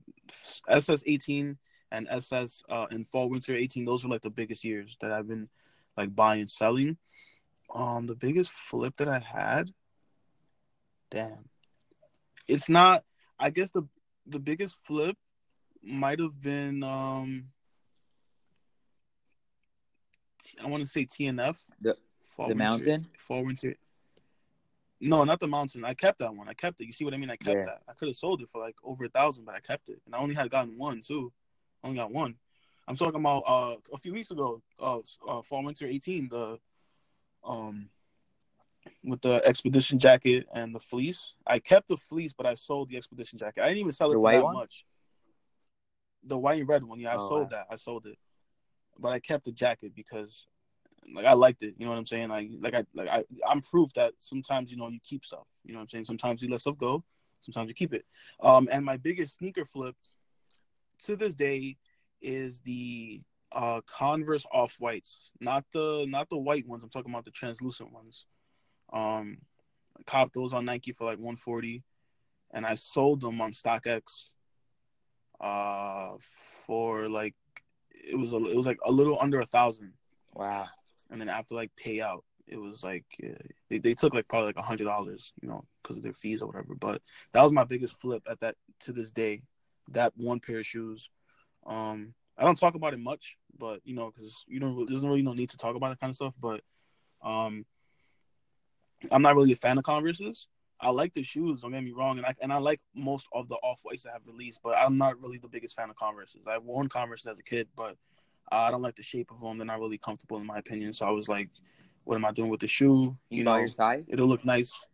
SS 0.69 1.03
eighteen 1.05 1.57
and 1.91 2.07
SS 2.09 2.63
uh 2.69 2.85
in 2.91 3.03
fall 3.03 3.29
winter 3.29 3.55
eighteen, 3.55 3.83
those 3.83 4.03
were 4.03 4.09
like 4.09 4.21
the 4.21 4.29
biggest 4.29 4.63
years 4.63 4.95
that 5.01 5.11
I've 5.11 5.27
been 5.27 5.49
like 5.97 6.15
buying 6.15 6.47
selling. 6.47 6.97
Um, 7.73 8.07
the 8.07 8.15
biggest 8.15 8.51
flip 8.51 8.95
that 8.97 9.09
I 9.09 9.19
had. 9.19 9.71
Damn, 11.11 11.49
it's 12.47 12.69
not. 12.69 13.03
I 13.39 13.49
guess 13.49 13.71
the 13.71 13.83
the 14.25 14.39
biggest 14.39 14.75
flip 14.85 15.15
might 15.83 16.19
have 16.19 16.41
been 16.41 16.83
um 16.83 17.45
I 20.63 20.67
want 20.67 20.81
to 20.81 20.87
say 20.87 21.05
TNF. 21.05 21.59
The- 21.81 21.97
Fall 22.35 22.47
the 22.49 22.53
Winter- 22.55 22.63
mountain? 22.69 23.07
Fall 23.17 23.43
winter. 23.45 23.75
No, 24.99 25.23
not 25.23 25.39
the 25.39 25.47
mountain. 25.47 25.83
I 25.83 25.93
kept 25.95 26.19
that 26.19 26.33
one. 26.35 26.47
I 26.47 26.53
kept 26.53 26.79
it. 26.81 26.85
You 26.85 26.93
see 26.93 27.03
what 27.03 27.13
I 27.13 27.17
mean? 27.17 27.29
I 27.31 27.35
kept 27.35 27.57
Yeah. 27.57 27.65
that. 27.65 27.81
I 27.87 27.93
could 27.93 28.07
have 28.07 28.15
sold 28.15 28.41
it 28.41 28.49
for 28.49 28.59
like 28.61 28.75
over 28.83 29.05
a 29.05 29.09
thousand, 29.09 29.45
but 29.45 29.55
I 29.55 29.59
kept 29.59 29.89
it, 29.89 30.01
and 30.05 30.13
I 30.13 30.19
only 30.19 30.35
had 30.35 30.49
gotten 30.51 30.77
one 30.77 31.01
too. 31.01 31.31
I 31.83 31.87
only 31.87 31.97
got 31.99 32.11
one. 32.11 32.37
I'm 32.87 32.95
talking 32.95 33.19
about 33.19 33.43
uh 33.47 33.77
a 33.93 33.97
few 33.97 34.13
weeks 34.13 34.29
ago, 34.31 34.61
uh, 34.79 34.99
uh 35.27 35.41
fall 35.41 35.63
winter 35.63 35.87
18, 35.87 36.29
the 36.29 36.59
um 37.43 37.89
with 39.03 39.21
the 39.21 39.41
expedition 39.45 39.99
jacket 39.99 40.47
and 40.53 40.73
the 40.73 40.79
fleece. 40.79 41.35
I 41.45 41.59
kept 41.59 41.87
the 41.87 41.97
fleece, 41.97 42.33
but 42.33 42.45
I 42.45 42.53
sold 42.55 42.89
the 42.89 42.97
expedition 42.97 43.39
jacket. 43.39 43.61
I 43.63 43.67
didn't 43.67 43.79
even 43.79 43.91
sell 43.91 44.11
it 44.11 44.15
The 44.15 44.19
for 44.19 44.23
white 44.23 44.37
that 44.37 44.43
one? 44.45 44.55
much. 44.55 44.85
The 46.23 46.37
white 46.37 46.59
and 46.59 46.67
red 46.67 46.83
one, 46.83 46.99
yeah, 46.99 47.13
I 47.13 47.17
Oh, 47.17 47.27
sold 47.27 47.43
wow. 47.43 47.49
that. 47.51 47.67
I 47.71 47.75
sold 47.77 48.05
it, 48.05 48.17
but 48.99 49.13
I 49.13 49.19
kept 49.19 49.45
the 49.45 49.51
jacket 49.51 49.93
because, 49.95 50.45
like, 51.13 51.25
I 51.25 51.33
liked 51.33 51.63
it. 51.63 51.75
You 51.77 51.85
know 51.85 51.91
what 51.91 51.99
I'm 51.99 52.05
saying? 52.05 52.29
Like, 52.29 52.49
like 52.59 52.73
I, 52.73 52.85
like 52.93 53.07
I, 53.07 53.23
I'm 53.47 53.61
proof 53.61 53.93
that 53.93 54.13
sometimes 54.19 54.71
you 54.71 54.77
know 54.77 54.89
you 54.89 54.99
keep 55.03 55.23
stuff. 55.25 55.47
You 55.63 55.73
know 55.73 55.79
what 55.79 55.83
I'm 55.83 55.89
saying? 55.89 56.05
Sometimes 56.05 56.41
you 56.41 56.49
let 56.49 56.59
stuff 56.61 56.77
go. 56.77 57.03
Sometimes 57.41 57.69
you 57.69 57.75
keep 57.75 57.93
it. 57.93 58.05
Um, 58.41 58.67
and 58.71 58.83
my 58.83 58.97
biggest 58.97 59.35
sneaker 59.35 59.63
flip 59.63 59.95
to 61.05 61.15
this 61.15 61.33
day 61.35 61.77
is 62.21 62.59
the 62.61 63.21
uh 63.53 63.79
Converse 63.85 64.45
off 64.51 64.75
whites, 64.79 65.31
not 65.39 65.63
the 65.71 66.05
not 66.09 66.29
the 66.29 66.37
white 66.37 66.67
ones. 66.67 66.83
I'm 66.83 66.89
talking 66.89 67.11
about 67.11 67.25
the 67.25 67.31
translucent 67.31 67.91
ones. 67.93 68.25
Um, 68.91 69.37
I 69.97 70.03
copped 70.03 70.33
those 70.33 70.53
on 70.53 70.65
Nike 70.65 70.91
for 70.91 71.05
like 71.05 71.17
140, 71.17 71.83
and 72.53 72.65
I 72.65 72.75
sold 72.75 73.21
them 73.21 73.41
on 73.41 73.51
StockX 73.51 74.03
uh 75.39 76.13
for 76.65 77.07
like 77.07 77.35
it 77.91 78.17
was 78.17 78.33
a 78.33 78.37
it 78.37 78.55
was 78.55 78.65
like 78.65 78.79
a 78.85 78.91
little 78.91 79.17
under 79.21 79.39
a 79.39 79.45
thousand. 79.45 79.93
Wow. 80.33 80.65
and 81.09 81.19
then 81.19 81.29
after 81.29 81.55
like 81.55 81.71
payout 81.83 82.21
it 82.47 82.57
was 82.57 82.83
like 82.83 83.05
uh, 83.23 83.33
they, 83.69 83.79
they 83.79 83.93
took 83.93 84.13
like 84.13 84.27
probably 84.27 84.47
like 84.47 84.57
a 84.57 84.61
hundred 84.61 84.85
dollars 84.85 85.33
you 85.41 85.47
know 85.47 85.65
because 85.81 85.97
of 85.97 86.03
their 86.03 86.13
fees 86.13 86.41
or 86.41 86.47
whatever. 86.47 86.75
But 86.75 87.01
that 87.33 87.43
was 87.43 87.51
my 87.51 87.63
biggest 87.63 87.99
flip 87.99 88.23
at 88.29 88.39
that 88.39 88.55
to 88.81 88.93
this 88.93 89.11
day 89.11 89.43
that 89.89 90.13
one 90.15 90.39
pair 90.39 90.59
of 90.59 90.65
shoes. 90.65 91.09
Um 91.65 92.13
i 92.37 92.43
don't 92.43 92.57
talk 92.57 92.75
about 92.75 92.93
it 92.93 92.99
much 92.99 93.35
but 93.57 93.81
you 93.83 93.95
know 93.95 94.11
because 94.11 94.43
you 94.47 94.59
don't 94.59 94.87
there's 94.87 95.01
really 95.01 95.23
no 95.23 95.33
need 95.33 95.49
to 95.49 95.57
talk 95.57 95.75
about 95.75 95.89
that 95.89 95.99
kind 95.99 96.11
of 96.11 96.15
stuff 96.15 96.33
but 96.39 96.61
um 97.23 97.65
i'm 99.11 99.21
not 99.21 99.35
really 99.35 99.51
a 99.51 99.55
fan 99.55 99.77
of 99.77 99.83
converses 99.83 100.47
i 100.81 100.89
like 100.89 101.13
the 101.13 101.23
shoes 101.23 101.61
don't 101.61 101.71
get 101.71 101.83
me 101.83 101.91
wrong 101.91 102.17
and 102.17 102.25
i 102.25 102.33
and 102.41 102.51
i 102.51 102.57
like 102.57 102.79
most 102.95 103.27
of 103.33 103.47
the 103.47 103.55
off 103.55 103.81
whites 103.83 104.03
that 104.03 104.13
have 104.13 104.27
released 104.27 104.59
but 104.63 104.77
i'm 104.77 104.95
not 104.95 105.19
really 105.21 105.37
the 105.37 105.47
biggest 105.47 105.75
fan 105.75 105.89
of 105.89 105.95
converses 105.95 106.41
i've 106.47 106.63
worn 106.63 106.87
converses 106.89 107.27
as 107.27 107.39
a 107.39 107.43
kid 107.43 107.67
but 107.75 107.95
I 108.51 108.71
don't 108.71 108.81
like 108.81 108.95
the 108.95 109.03
shape 109.03 109.31
of 109.31 109.41
them. 109.41 109.57
They're 109.57 109.67
not 109.67 109.79
really 109.79 109.97
comfortable 109.97 110.37
in 110.37 110.45
my 110.45 110.57
opinion. 110.57 110.93
So 110.93 111.05
I 111.05 111.11
was 111.11 111.27
like, 111.27 111.49
what 112.05 112.15
am 112.15 112.23
I 112.23 112.31
doing 112.31 112.49
with 112.49 112.61
the 112.61 112.67
shoe? 112.67 113.17
You, 113.29 113.39
You 113.39 113.43
know 113.43 113.57
your 113.57 113.67
size? 113.67 114.05
it'll 114.09 114.27
look 114.27 114.45
nice. 114.45 114.87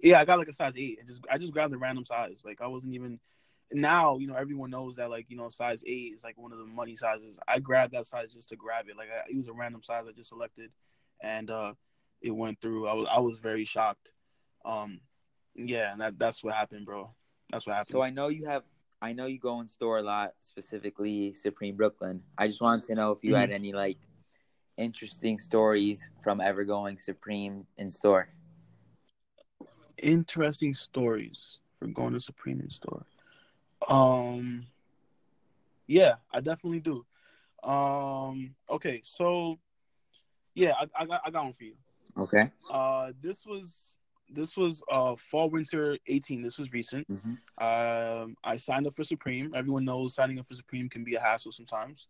Yeah, 0.00 0.20
I 0.20 0.24
got 0.24 0.38
like 0.38 0.48
a 0.48 0.52
size 0.52 0.74
eight. 0.76 0.98
And 1.00 1.08
just 1.08 1.20
I 1.30 1.38
just 1.38 1.52
grabbed 1.52 1.74
a 1.74 1.78
random 1.78 2.04
size. 2.04 2.42
Like 2.44 2.60
I 2.60 2.68
wasn't 2.68 2.94
even 2.94 3.18
now, 3.72 4.18
you 4.18 4.28
know, 4.28 4.34
everyone 4.34 4.70
knows 4.70 4.96
that 4.96 5.10
like, 5.10 5.26
you 5.28 5.36
know, 5.36 5.48
size 5.48 5.82
eight 5.84 6.12
is 6.14 6.22
like 6.22 6.38
one 6.38 6.52
of 6.52 6.58
the 6.58 6.64
money 6.64 6.94
sizes. 6.94 7.38
I 7.48 7.58
grabbed 7.58 7.92
that 7.94 8.06
size 8.06 8.32
just 8.32 8.50
to 8.50 8.56
grab 8.56 8.88
it. 8.88 8.96
Like 8.96 9.08
I, 9.10 9.28
it 9.28 9.36
was 9.36 9.48
a 9.48 9.52
random 9.52 9.82
size 9.82 10.04
I 10.08 10.12
just 10.12 10.28
selected 10.28 10.70
and 11.20 11.50
uh 11.50 11.72
it 12.20 12.30
went 12.30 12.60
through. 12.60 12.88
I 12.88 12.94
was 12.94 13.08
I 13.10 13.20
was 13.20 13.38
very 13.38 13.64
shocked. 13.64 14.12
Um 14.64 15.00
yeah, 15.54 15.92
and 15.92 16.00
that 16.00 16.18
that's 16.18 16.42
what 16.44 16.54
happened, 16.54 16.86
bro. 16.86 17.14
That's 17.50 17.66
what 17.66 17.76
happened. 17.76 17.92
So 17.94 18.02
I 18.02 18.10
know 18.10 18.28
you 18.28 18.46
have. 18.46 18.64
I 19.00 19.12
know 19.12 19.26
you 19.26 19.38
go 19.38 19.60
in 19.60 19.68
store 19.68 19.98
a 19.98 20.02
lot, 20.02 20.32
specifically 20.40 21.32
Supreme 21.32 21.76
Brooklyn. 21.76 22.22
I 22.38 22.46
just 22.48 22.60
wanted 22.60 22.84
to 22.84 22.94
know 22.94 23.12
if 23.12 23.22
you 23.22 23.32
Mm-hmm. 23.32 23.40
had 23.40 23.50
any 23.50 23.72
like 23.72 23.98
interesting 24.76 25.38
stories 25.38 26.10
from 26.22 26.40
ever 26.40 26.64
going 26.64 26.98
Supreme 26.98 27.66
in 27.78 27.88
store. 27.90 28.28
interesting 29.98 30.74
stories 30.74 31.58
for 31.78 31.86
going 31.86 32.12
to 32.12 32.20
Supreme 32.20 32.60
in 32.60 32.70
store. 32.70 33.06
Um, 33.88 34.66
yeah, 35.86 36.14
I 36.32 36.40
definitely 36.40 36.80
do. 36.80 37.04
Um, 37.62 38.54
okay, 38.70 39.00
so 39.04 39.58
yeah, 40.54 40.74
I, 40.78 40.86
I 41.02 41.06
got 41.06 41.20
I 41.24 41.30
got 41.30 41.44
one 41.44 41.52
for 41.52 41.64
you. 41.64 41.74
Okay. 42.18 42.50
Uh, 42.70 43.12
this 43.20 43.44
was 43.46 43.96
this 44.28 44.56
was 44.56 44.82
uh 44.90 45.14
fall 45.16 45.50
winter 45.50 45.98
18. 46.06 46.42
This 46.42 46.58
was 46.58 46.72
recent. 46.72 47.06
hmm 47.08 47.34
Um, 47.64 48.36
I 48.44 48.56
signed 48.56 48.86
up 48.86 48.94
for 48.94 49.04
Supreme. 49.04 49.54
Everyone 49.54 49.84
knows 49.84 50.14
signing 50.14 50.38
up 50.38 50.46
for 50.46 50.54
Supreme 50.54 50.88
can 50.88 51.04
be 51.04 51.14
a 51.14 51.20
hassle 51.20 51.52
sometimes. 51.52 52.08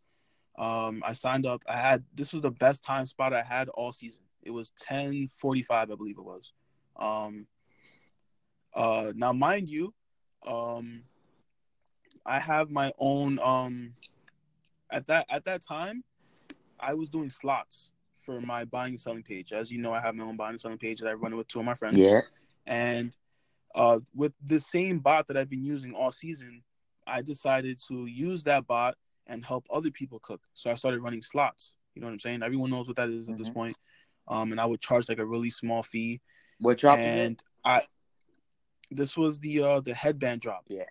Um, 0.59 1.03
I 1.05 1.13
signed 1.13 1.47
up. 1.47 1.63
I 1.69 1.77
had 1.77 2.05
this 2.15 2.33
was 2.33 2.43
the 2.43 2.51
best 2.51 2.83
time 2.83 3.07
spot 3.07 3.33
I 3.35 3.43
had 3.43 3.69
all 3.71 3.93
season. 3.93 4.23
It 4.43 4.51
was 4.51 4.71
10:45, 4.81 5.71
I 5.71 5.95
believe 5.95 6.19
it 6.19 6.25
was. 6.25 6.53
Um, 6.97 7.47
uh, 8.75 9.13
now, 9.15 9.33
mind 9.33 9.69
you, 9.69 9.93
um, 10.47 11.03
I 12.25 12.39
have 12.39 12.71
my 12.71 12.93
own. 12.99 13.39
Um, 13.41 13.95
at 14.91 15.07
that 15.07 15.27
at 15.29 15.45
that 15.45 15.63
time, 15.63 16.05
I 16.81 16.95
was 16.95 17.09
doing 17.09 17.31
slots 17.31 17.91
for 18.27 18.41
my 18.41 18.65
buying 18.65 18.91
and 18.95 19.01
selling 19.01 19.23
page. 19.23 19.53
As 19.53 19.71
you 19.71 19.79
know, 19.79 19.95
I 19.95 20.01
have 20.01 20.15
my 20.15 20.25
own 20.25 20.37
buying 20.37 20.51
and 20.53 20.61
selling 20.61 20.77
page 20.77 21.01
that 21.01 21.09
I 21.09 21.13
run 21.15 21.35
with 21.37 21.49
two 21.49 21.61
of 21.61 21.65
my 21.65 21.75
friends. 21.75 21.97
Yeah. 21.97 22.21
And 22.67 23.17
uh, 23.75 24.01
with 24.15 24.33
the 24.45 24.59
same 24.59 24.99
bot 24.99 25.29
that 25.29 25.37
I've 25.37 25.49
been 25.49 25.65
using 25.65 25.95
all 25.95 26.11
season, 26.11 26.63
I 27.07 27.23
decided 27.23 27.79
to 27.89 28.07
use 28.07 28.43
that 28.45 28.67
bot 28.67 28.97
and 29.29 29.45
help 29.45 29.67
other 29.71 29.91
people 29.91 30.19
cook. 30.19 30.41
So 30.55 30.71
I 30.71 30.75
started 30.75 31.01
running 31.01 31.23
slots. 31.23 31.75
You 31.95 32.01
know 32.03 32.09
what 32.09 32.15
I'm 32.15 32.21
saying? 32.21 32.43
Everyone 32.43 32.71
knows 32.71 32.89
what 32.89 32.97
that 32.97 33.09
is 33.09 33.29
at 33.29 33.39
this 33.39 33.49
Mhm. 33.49 33.55
point. 33.55 33.77
Um, 34.29 34.51
and 34.51 34.61
I 34.61 34.67
would 34.67 34.81
charge 34.81 35.09
like 35.09 35.19
a 35.19 35.25
really 35.25 35.51
small 35.51 35.83
fee. 35.83 36.21
What 36.59 36.79
drop 36.79 36.99
and 36.99 37.41
I, 37.65 37.83
this 38.91 39.17
was 39.17 39.39
the 39.39 39.63
uh 39.63 39.81
the 39.81 39.95
headband 39.95 40.41
drop. 40.41 40.65
Yeah. 40.69 40.85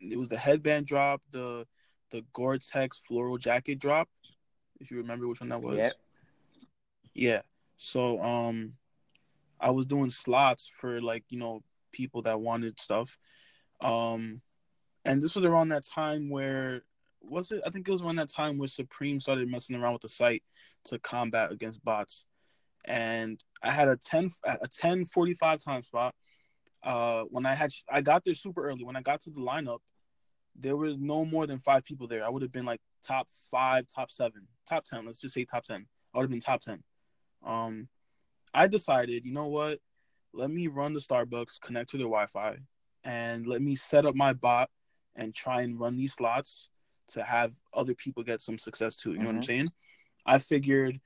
it 0.00 0.18
was 0.18 0.28
the 0.28 0.36
headband 0.36 0.86
drop, 0.86 1.22
the 1.30 1.66
the 2.10 2.22
Gore-Tex 2.34 2.98
floral 3.08 3.38
jacket 3.38 3.78
drop. 3.78 4.08
If 4.80 4.90
you 4.90 4.98
remember 4.98 5.26
which 5.28 5.40
one 5.40 5.48
that 5.48 5.62
was. 5.62 5.78
Yep. 5.78 5.92
Yeah. 7.14 7.42
So 7.76 8.22
um 8.22 8.74
I 9.60 9.70
was 9.70 9.86
doing 9.86 10.10
slots 10.10 10.70
for 10.80 11.00
like, 11.00 11.24
you 11.28 11.38
know, 11.38 11.62
people 11.92 12.22
that 12.22 12.40
wanted 12.40 12.80
stuff. 12.80 13.18
Um 13.80 14.40
and 15.04 15.20
this 15.20 15.34
was 15.34 15.44
around 15.44 15.68
that 15.70 15.84
time 15.84 16.30
where 16.30 16.82
was 17.20 17.52
it 17.52 17.62
I 17.66 17.70
think 17.70 17.86
it 17.86 17.90
was 17.90 18.02
around 18.02 18.16
that 18.16 18.30
time 18.30 18.58
where 18.58 18.68
Supreme 18.68 19.20
started 19.20 19.50
messing 19.50 19.76
around 19.76 19.94
with 19.94 20.02
the 20.02 20.08
site 20.08 20.42
to 20.86 20.98
combat 20.98 21.52
against 21.52 21.84
bots. 21.84 22.24
And 22.84 23.42
I 23.62 23.70
had 23.70 23.88
a 23.88 23.96
10 23.96 24.30
a 24.44 24.58
1045 24.58 25.58
time 25.62 25.82
spot. 25.82 26.14
Uh 26.82 27.22
when 27.30 27.46
I 27.46 27.54
had 27.54 27.72
I 27.90 28.00
got 28.00 28.24
there 28.24 28.34
super 28.34 28.66
early. 28.68 28.84
When 28.84 28.96
I 28.96 29.02
got 29.02 29.20
to 29.22 29.30
the 29.30 29.40
lineup, 29.40 29.80
there 30.56 30.76
was 30.76 30.96
no 30.98 31.24
more 31.24 31.46
than 31.46 31.58
5 31.58 31.84
people 31.84 32.06
there. 32.08 32.24
I 32.24 32.28
would 32.28 32.42
have 32.42 32.52
been 32.52 32.66
like 32.66 32.80
top 33.04 33.28
5, 33.50 33.86
top 33.86 34.10
7, 34.10 34.32
top 34.68 34.84
10. 34.84 35.06
Let's 35.06 35.18
just 35.18 35.34
say 35.34 35.44
top 35.44 35.64
10. 35.64 35.86
I 36.14 36.18
would 36.18 36.24
have 36.24 36.30
been 36.30 36.40
top 36.40 36.60
10 36.60 36.82
um 37.44 37.88
i 38.54 38.66
decided 38.66 39.24
you 39.24 39.32
know 39.32 39.46
what? 39.46 39.78
Let 40.34 40.50
me 40.50 40.66
run 40.66 40.94
the 40.94 41.00
starbucks 41.00 41.60
connect 41.60 41.90
to 41.90 41.98
their 41.98 42.06
wi-fi 42.06 42.56
and 43.04 43.46
let 43.46 43.60
me 43.60 43.74
set 43.76 44.06
up 44.06 44.14
my 44.14 44.32
bot 44.32 44.70
and 45.14 45.34
try 45.34 45.60
and 45.62 45.78
run 45.78 45.96
these 45.96 46.14
slots 46.14 46.68
to 47.08 47.22
have 47.22 47.52
other 47.74 47.94
people 47.94 48.22
get 48.22 48.40
some 48.40 48.58
success 48.58 48.94
too 48.96 49.12
you 49.12 49.18
know 49.18 49.26
what 49.26 49.34
i'm 49.34 49.40
Mhm. 49.42 49.46
saying? 49.46 49.68
I 50.24 50.38
figured 50.38 51.00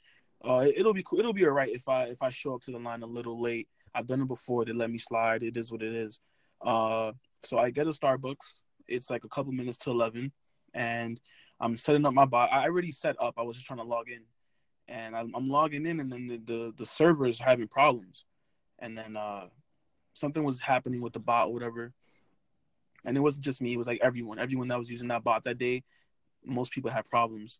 uh 0.44 0.66
it'll 0.74 0.92
be 0.94 1.02
cool 1.02 1.18
it'll 1.18 1.32
be 1.32 1.44
all 1.46 1.52
right 1.52 1.70
if 1.70 1.88
i 1.88 2.04
if 2.04 2.22
i 2.22 2.30
show 2.30 2.54
up 2.54 2.60
to 2.62 2.70
the 2.70 2.78
line 2.78 3.02
a 3.02 3.06
little 3.06 3.40
late. 3.40 3.68
I've 3.94 4.06
done 4.06 4.20
it 4.20 4.28
before 4.28 4.64
they 4.64 4.72
let 4.72 4.90
me 4.90 4.98
slide 4.98 5.42
it 5.42 5.56
is 5.56 5.72
what 5.72 5.82
it 5.82 5.94
is. 5.94 6.20
Uh 6.60 7.12
so 7.42 7.58
i 7.58 7.70
get 7.70 7.86
a 7.86 7.90
starbucks 7.90 8.60
it's 8.86 9.10
like 9.10 9.24
a 9.24 9.28
couple 9.28 9.52
minutes 9.52 9.78
to 9.78 9.90
11 9.90 10.30
and 10.74 11.20
i'm 11.60 11.76
setting 11.76 12.04
up 12.06 12.14
my 12.14 12.24
bot. 12.26 12.52
I 12.52 12.64
already 12.64 12.92
set 12.92 13.16
up 13.20 13.34
i 13.38 13.42
was 13.42 13.56
just 13.56 13.66
trying 13.66 13.78
to 13.78 13.84
log 13.84 14.08
in 14.10 14.22
and 14.88 15.16
I'm, 15.16 15.32
I'm 15.34 15.48
logging 15.48 15.86
in, 15.86 16.00
and 16.00 16.12
then 16.12 16.26
the, 16.26 16.36
the 16.38 16.74
the 16.76 16.86
server 16.86 17.26
is 17.26 17.38
having 17.38 17.68
problems, 17.68 18.24
and 18.78 18.96
then 18.96 19.16
uh, 19.16 19.46
something 20.14 20.44
was 20.44 20.60
happening 20.60 21.00
with 21.00 21.12
the 21.12 21.20
bot, 21.20 21.48
or 21.48 21.52
whatever. 21.52 21.92
And 23.04 23.16
it 23.16 23.20
wasn't 23.20 23.44
just 23.44 23.62
me; 23.62 23.74
it 23.74 23.78
was 23.78 23.86
like 23.86 24.00
everyone, 24.02 24.38
everyone 24.38 24.68
that 24.68 24.78
was 24.78 24.90
using 24.90 25.08
that 25.08 25.24
bot 25.24 25.44
that 25.44 25.58
day. 25.58 25.84
Most 26.44 26.72
people 26.72 26.90
had 26.90 27.04
problems, 27.04 27.58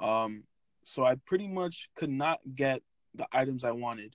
um, 0.00 0.44
so 0.84 1.04
I 1.04 1.16
pretty 1.26 1.48
much 1.48 1.88
could 1.96 2.10
not 2.10 2.40
get 2.54 2.82
the 3.14 3.26
items 3.32 3.64
I 3.64 3.72
wanted. 3.72 4.14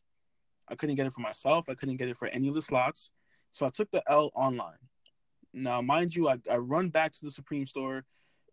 I 0.68 0.76
couldn't 0.76 0.96
get 0.96 1.08
it 1.08 1.14
for 1.14 1.22
myself. 1.22 1.68
I 1.68 1.74
couldn't 1.74 1.98
get 1.98 2.08
it 2.08 2.18
for 2.18 2.28
any 2.30 2.48
of 2.48 2.56
the 2.56 2.62
slots. 2.62 3.12
So 3.52 3.66
I 3.66 3.70
took 3.70 3.92
the 3.92 4.04
L 4.08 4.32
online. 4.36 4.78
Now, 5.54 5.82
mind 5.82 6.16
you, 6.16 6.30
I, 6.30 6.38
I 6.50 6.58
run 6.58 6.90
back 6.90 7.12
to 7.12 7.26
the 7.26 7.32
Supreme 7.32 7.66
store, 7.66 8.06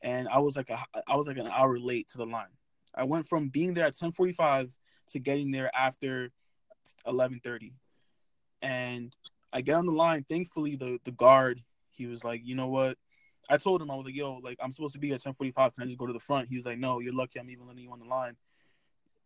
and 0.03 0.27
I 0.29 0.39
was 0.39 0.57
like 0.57 0.71
a, 0.71 0.85
I 1.07 1.17
was 1.17 1.27
like 1.27 1.37
an 1.37 1.47
hour 1.47 1.79
late 1.79 2.09
to 2.09 2.19
the 2.19 2.27
line. 2.27 2.47
I 2.95 3.05
went 3.05 3.29
from 3.29 3.49
being 3.49 3.75
there 3.75 3.87
at 3.87 3.95
10:45 3.95 4.71
to 5.09 5.19
getting 5.19 5.51
there 5.51 5.71
after 5.75 6.31
11:30, 7.07 7.73
and 8.63 9.15
I 9.53 9.61
get 9.61 9.75
on 9.75 9.87
the 9.87 9.93
line. 9.93 10.25
Thankfully, 10.25 10.77
the 10.77 10.99
the 11.05 11.13
guard 11.13 11.63
he 11.91 12.07
was 12.07 12.25
like, 12.25 12.43
you 12.45 12.55
know 12.55 12.69
what? 12.69 12.97
I 13.51 13.57
told 13.57 13.81
him 13.83 13.91
I 13.91 13.97
was 13.97 14.05
like, 14.07 14.15
yo, 14.15 14.35
like 14.37 14.59
I'm 14.63 14.73
supposed 14.73 14.95
to 14.95 15.01
be 15.01 15.13
at 15.13 15.21
10:45. 15.21 15.75
Can 15.75 15.83
I 15.83 15.87
just 15.87 15.99
go 15.99 16.07
to 16.07 16.13
the 16.13 16.21
front? 16.21 16.49
He 16.49 16.57
was 16.57 16.67
like, 16.67 16.79
no, 16.79 17.01
you're 17.01 17.15
lucky. 17.15 17.41
I'm 17.41 17.51
even 17.51 17.67
letting 17.67 17.83
you 17.83 17.93
on 17.93 18.01
the 18.01 18.07
line. 18.07 18.37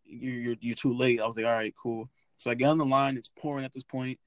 You're 0.05 0.33
you're, 0.33 0.55
you're 0.59 0.75
too 0.75 0.93
late. 0.93 1.21
I 1.21 1.25
was 1.25 1.35
like, 1.35 1.45
all 1.45 1.51
right, 1.51 1.73
cool. 1.81 2.09
So 2.37 2.51
I 2.51 2.55
get 2.55 2.67
on 2.67 2.77
the 2.77 2.85
line. 2.85 3.17
It's 3.17 3.29
pouring 3.29 3.65
at 3.65 3.73
this 3.73 3.83
point, 3.83 4.19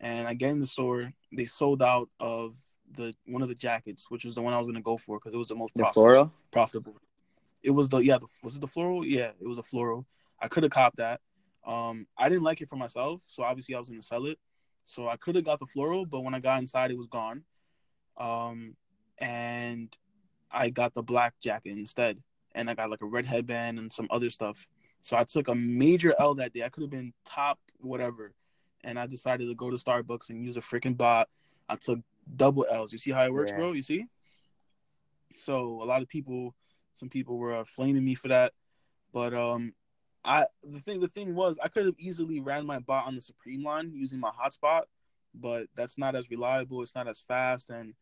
and 0.00 0.26
I 0.28 0.34
get 0.34 0.50
in 0.50 0.60
the 0.60 0.66
store. 0.66 1.12
They 1.32 1.46
sold 1.46 1.82
out 1.82 2.08
of 2.20 2.54
the 2.92 3.14
one 3.26 3.42
of 3.42 3.48
the 3.48 3.54
jackets, 3.54 4.10
which 4.10 4.24
was 4.24 4.34
the 4.34 4.42
one 4.42 4.54
I 4.54 4.58
was 4.58 4.66
gonna 4.66 4.80
go 4.80 4.96
for 4.96 5.18
because 5.18 5.34
it 5.34 5.38
was 5.38 5.48
the 5.48 5.54
most 5.54 5.74
The 5.74 5.82
profitable 5.82 6.02
floral? 6.02 6.32
profitable. 6.52 6.96
It 7.66 7.74
was 7.74 7.88
the 7.88 7.98
yeah, 7.98 8.18
the, 8.18 8.28
was 8.44 8.54
it 8.54 8.60
the 8.60 8.68
floral? 8.68 9.04
Yeah, 9.04 9.32
it 9.40 9.46
was 9.46 9.58
a 9.58 9.62
floral. 9.62 10.06
I 10.40 10.46
could 10.46 10.62
have 10.62 10.70
copped 10.70 10.98
that. 10.98 11.20
Um, 11.66 12.06
I 12.16 12.28
didn't 12.28 12.44
like 12.44 12.60
it 12.60 12.68
for 12.68 12.76
myself, 12.76 13.22
so 13.26 13.42
obviously 13.42 13.74
I 13.74 13.80
was 13.80 13.88
gonna 13.88 14.02
sell 14.02 14.26
it. 14.26 14.38
So 14.84 15.08
I 15.08 15.16
could 15.16 15.34
have 15.34 15.44
got 15.44 15.58
the 15.58 15.66
floral, 15.66 16.06
but 16.06 16.20
when 16.20 16.32
I 16.32 16.38
got 16.38 16.60
inside, 16.60 16.92
it 16.92 16.96
was 16.96 17.08
gone. 17.08 17.42
Um, 18.16 18.76
and 19.18 19.94
I 20.48 20.70
got 20.70 20.94
the 20.94 21.02
black 21.02 21.34
jacket 21.40 21.76
instead, 21.76 22.22
and 22.54 22.70
I 22.70 22.74
got 22.74 22.88
like 22.88 23.02
a 23.02 23.06
red 23.06 23.26
headband 23.26 23.80
and 23.80 23.92
some 23.92 24.06
other 24.12 24.30
stuff. 24.30 24.64
So 25.00 25.16
I 25.16 25.24
took 25.24 25.48
a 25.48 25.54
major 25.56 26.14
L 26.20 26.34
that 26.36 26.52
day. 26.52 26.62
I 26.62 26.68
could 26.68 26.82
have 26.82 26.90
been 26.90 27.12
top 27.24 27.58
whatever, 27.80 28.32
and 28.84 28.96
I 28.96 29.08
decided 29.08 29.48
to 29.48 29.54
go 29.56 29.70
to 29.70 29.76
Starbucks 29.76 30.30
and 30.30 30.44
use 30.44 30.56
a 30.56 30.60
freaking 30.60 30.96
bot. 30.96 31.28
I 31.68 31.74
took 31.74 31.98
double 32.36 32.64
L's. 32.70 32.92
You 32.92 32.98
see 32.98 33.10
how 33.10 33.24
it 33.24 33.32
works, 33.32 33.50
Yeah. 33.50 33.58
bro? 33.58 33.72
You 33.72 33.82
see? 33.82 34.04
So 35.34 35.82
a 35.82 35.84
lot 35.84 36.00
of 36.00 36.08
people, 36.08 36.54
some 36.96 37.08
people 37.08 37.36
were 37.38 37.54
uh, 37.54 37.64
flaming 37.64 38.04
me 38.04 38.14
for 38.14 38.28
that, 38.28 38.52
but 39.12 39.34
um, 39.34 39.74
I 40.24 40.46
the 40.62 40.80
thing 40.80 41.00
the 41.00 41.08
thing 41.08 41.34
was 41.34 41.58
I 41.62 41.68
could 41.68 41.86
have 41.86 41.94
easily 41.98 42.40
ran 42.40 42.66
my 42.66 42.80
bot 42.80 43.06
on 43.06 43.14
the 43.14 43.20
Supreme 43.20 43.62
line 43.62 43.92
using 43.94 44.18
my 44.18 44.30
hotspot, 44.30 44.82
but 45.34 45.66
that's 45.76 45.98
not 45.98 46.16
as 46.16 46.30
reliable. 46.30 46.82
It's 46.82 46.94
not 46.94 47.06
as 47.06 47.20
fast, 47.20 47.70
and 47.70 47.94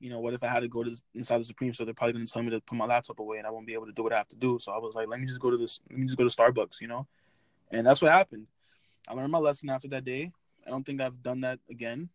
you 0.00 0.10
know 0.10 0.20
what 0.20 0.34
if 0.34 0.42
I 0.42 0.48
had 0.48 0.60
to 0.60 0.68
go 0.68 0.82
to 0.82 0.90
this, 0.90 1.02
inside 1.14 1.38
the 1.38 1.44
Supreme 1.44 1.72
store? 1.72 1.86
They're 1.86 1.94
probably 1.94 2.14
going 2.14 2.26
to 2.26 2.32
tell 2.32 2.42
me 2.42 2.50
to 2.50 2.60
put 2.60 2.76
my 2.76 2.84
laptop 2.84 3.20
away, 3.20 3.38
and 3.38 3.46
I 3.46 3.50
won't 3.50 3.66
be 3.66 3.74
able 3.74 3.86
to 3.86 3.92
do 3.92 4.02
what 4.02 4.12
I 4.12 4.18
have 4.18 4.28
to 4.28 4.36
do. 4.36 4.58
So 4.60 4.72
I 4.72 4.78
was 4.78 4.94
like, 4.94 5.08
let 5.08 5.20
me 5.20 5.26
just 5.26 5.40
go 5.40 5.50
to 5.50 5.56
this. 5.56 5.80
Let 5.88 5.98
me 5.98 6.06
just 6.06 6.18
go 6.18 6.28
to 6.28 6.36
Starbucks, 6.36 6.80
you 6.80 6.88
know, 6.88 7.06
and 7.70 7.86
that's 7.86 8.02
what 8.02 8.10
happened. 8.10 8.48
I 9.08 9.14
learned 9.14 9.32
my 9.32 9.38
lesson 9.38 9.70
after 9.70 9.88
that 9.88 10.04
day. 10.04 10.32
I 10.66 10.70
don't 10.70 10.84
think 10.84 11.00
I've 11.00 11.22
done 11.22 11.40
that 11.40 11.60
again. 11.70 12.08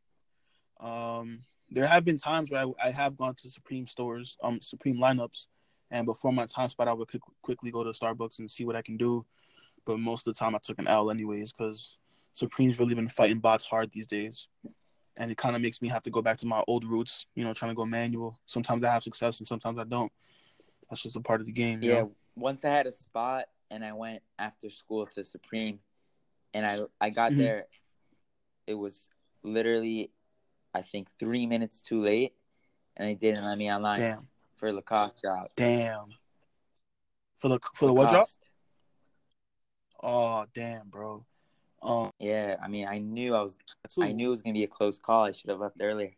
Um, 0.80 1.44
there 1.70 1.88
have 1.88 2.06
been 2.06 2.18
times 2.18 2.52
where 2.52 2.66
I, 2.66 2.88
I 2.88 2.92
have 2.92 3.18
gone 3.18 3.36
to 3.36 3.50
Supreme 3.50 3.88
stores, 3.88 4.38
um, 4.42 4.62
Supreme 4.62 4.98
lineups, 4.98 5.48
and 5.92 6.06
before 6.06 6.32
my 6.34 6.46
time 6.46 6.68
spot, 6.68 6.88
I 6.88 6.94
would 6.94 7.08
quick, 7.10 7.22
quickly 7.42 7.72
go 7.72 7.84
to 7.84 7.92
Starbucks 7.92 8.40
and 8.40 8.50
see 8.50 8.66
what 8.66 8.76
I 8.76 8.82
can 8.82 8.98
do. 8.98 9.26
But 9.86 10.00
most 10.00 10.28
of 10.28 10.34
the 10.34 10.40
time, 10.40 10.56
I 10.56 10.60
took 10.60 10.80
an 10.80 10.88
L 10.88 11.10
anyways 11.10 11.54
because 11.54 11.98
Supreme's 12.34 12.80
really 12.80 12.96
been 12.96 13.10
fighting 13.10 13.40
bots 13.40 13.64
hard 13.64 13.92
these 13.92 14.08
days, 14.08 14.48
and 15.16 15.32
it 15.32 15.38
kind 15.38 15.56
of 15.56 15.62
makes 15.62 15.82
me 15.82 15.88
have 15.88 16.04
to 16.04 16.10
go 16.10 16.22
back 16.22 16.38
to 16.38 16.46
my 16.46 16.64
old 16.68 16.84
roots. 16.84 17.26
You 17.36 17.46
know, 17.46 17.54
trying 17.54 17.72
to 17.72 17.76
go 17.76 17.86
manual. 17.86 18.38
Sometimes 18.46 18.84
I 18.84 18.92
have 18.92 19.04
success, 19.04 19.40
and 19.40 19.48
sometimes 19.48 19.80
I 19.80 19.86
don't. 19.86 20.12
That's 20.90 21.04
just 21.04 21.16
a 21.16 21.22
part 21.22 21.42
of 21.42 21.48
the 21.48 21.54
game. 21.54 21.82
Yeah. 21.82 22.02
know? 22.02 22.12
Once 22.36 22.64
I 22.64 22.70
had 22.70 22.86
a 22.86 22.92
spot 22.92 23.46
and 23.72 23.84
I 23.84 23.94
went 23.94 24.22
after 24.38 24.70
school 24.70 25.06
to 25.08 25.24
Supreme 25.24 25.80
and 26.54 26.66
I 26.66 26.80
I 27.02 27.10
got 27.10 27.32
Mhm. 27.32 27.38
there, 27.38 27.68
it 28.66 28.76
was 28.76 29.10
literally 29.44 30.12
I 30.74 30.82
think 30.82 31.10
three 31.18 31.48
minutes 31.48 31.82
too 31.82 32.02
late 32.02 32.36
and 32.96 33.08
they 33.08 33.16
didn't 33.16 33.44
let 33.44 33.58
me 33.58 33.72
online 33.72 34.00
Damn, 34.00 34.28
for 34.58 34.70
the 34.72 34.76
Lacoste 34.78 35.22
drop. 35.22 35.52
damn. 35.56 36.14
For 37.40 37.50
the 37.50 37.60
for 37.76 37.86
the 37.86 37.94
what 37.94 38.10
drop? 38.10 38.28
Oh, 40.02 40.46
damn, 40.54 40.90
bro. 40.90 41.26
Um, 41.82 42.12
Yeah, 42.20 42.56
I 42.62 42.68
mean 42.68 42.88
I 42.88 42.98
knew 42.98 43.36
I 43.36 43.42
was 43.42 43.58
too. 43.90 44.02
I 44.04 44.12
knew 44.12 44.28
it 44.28 44.32
was 44.32 44.42
gonna 44.42 44.54
be 44.54 44.64
a 44.64 44.68
close 44.68 45.00
call. 45.00 45.24
I 45.26 45.32
should 45.32 45.50
have 45.50 45.60
left 45.60 45.78
earlier. 45.80 46.14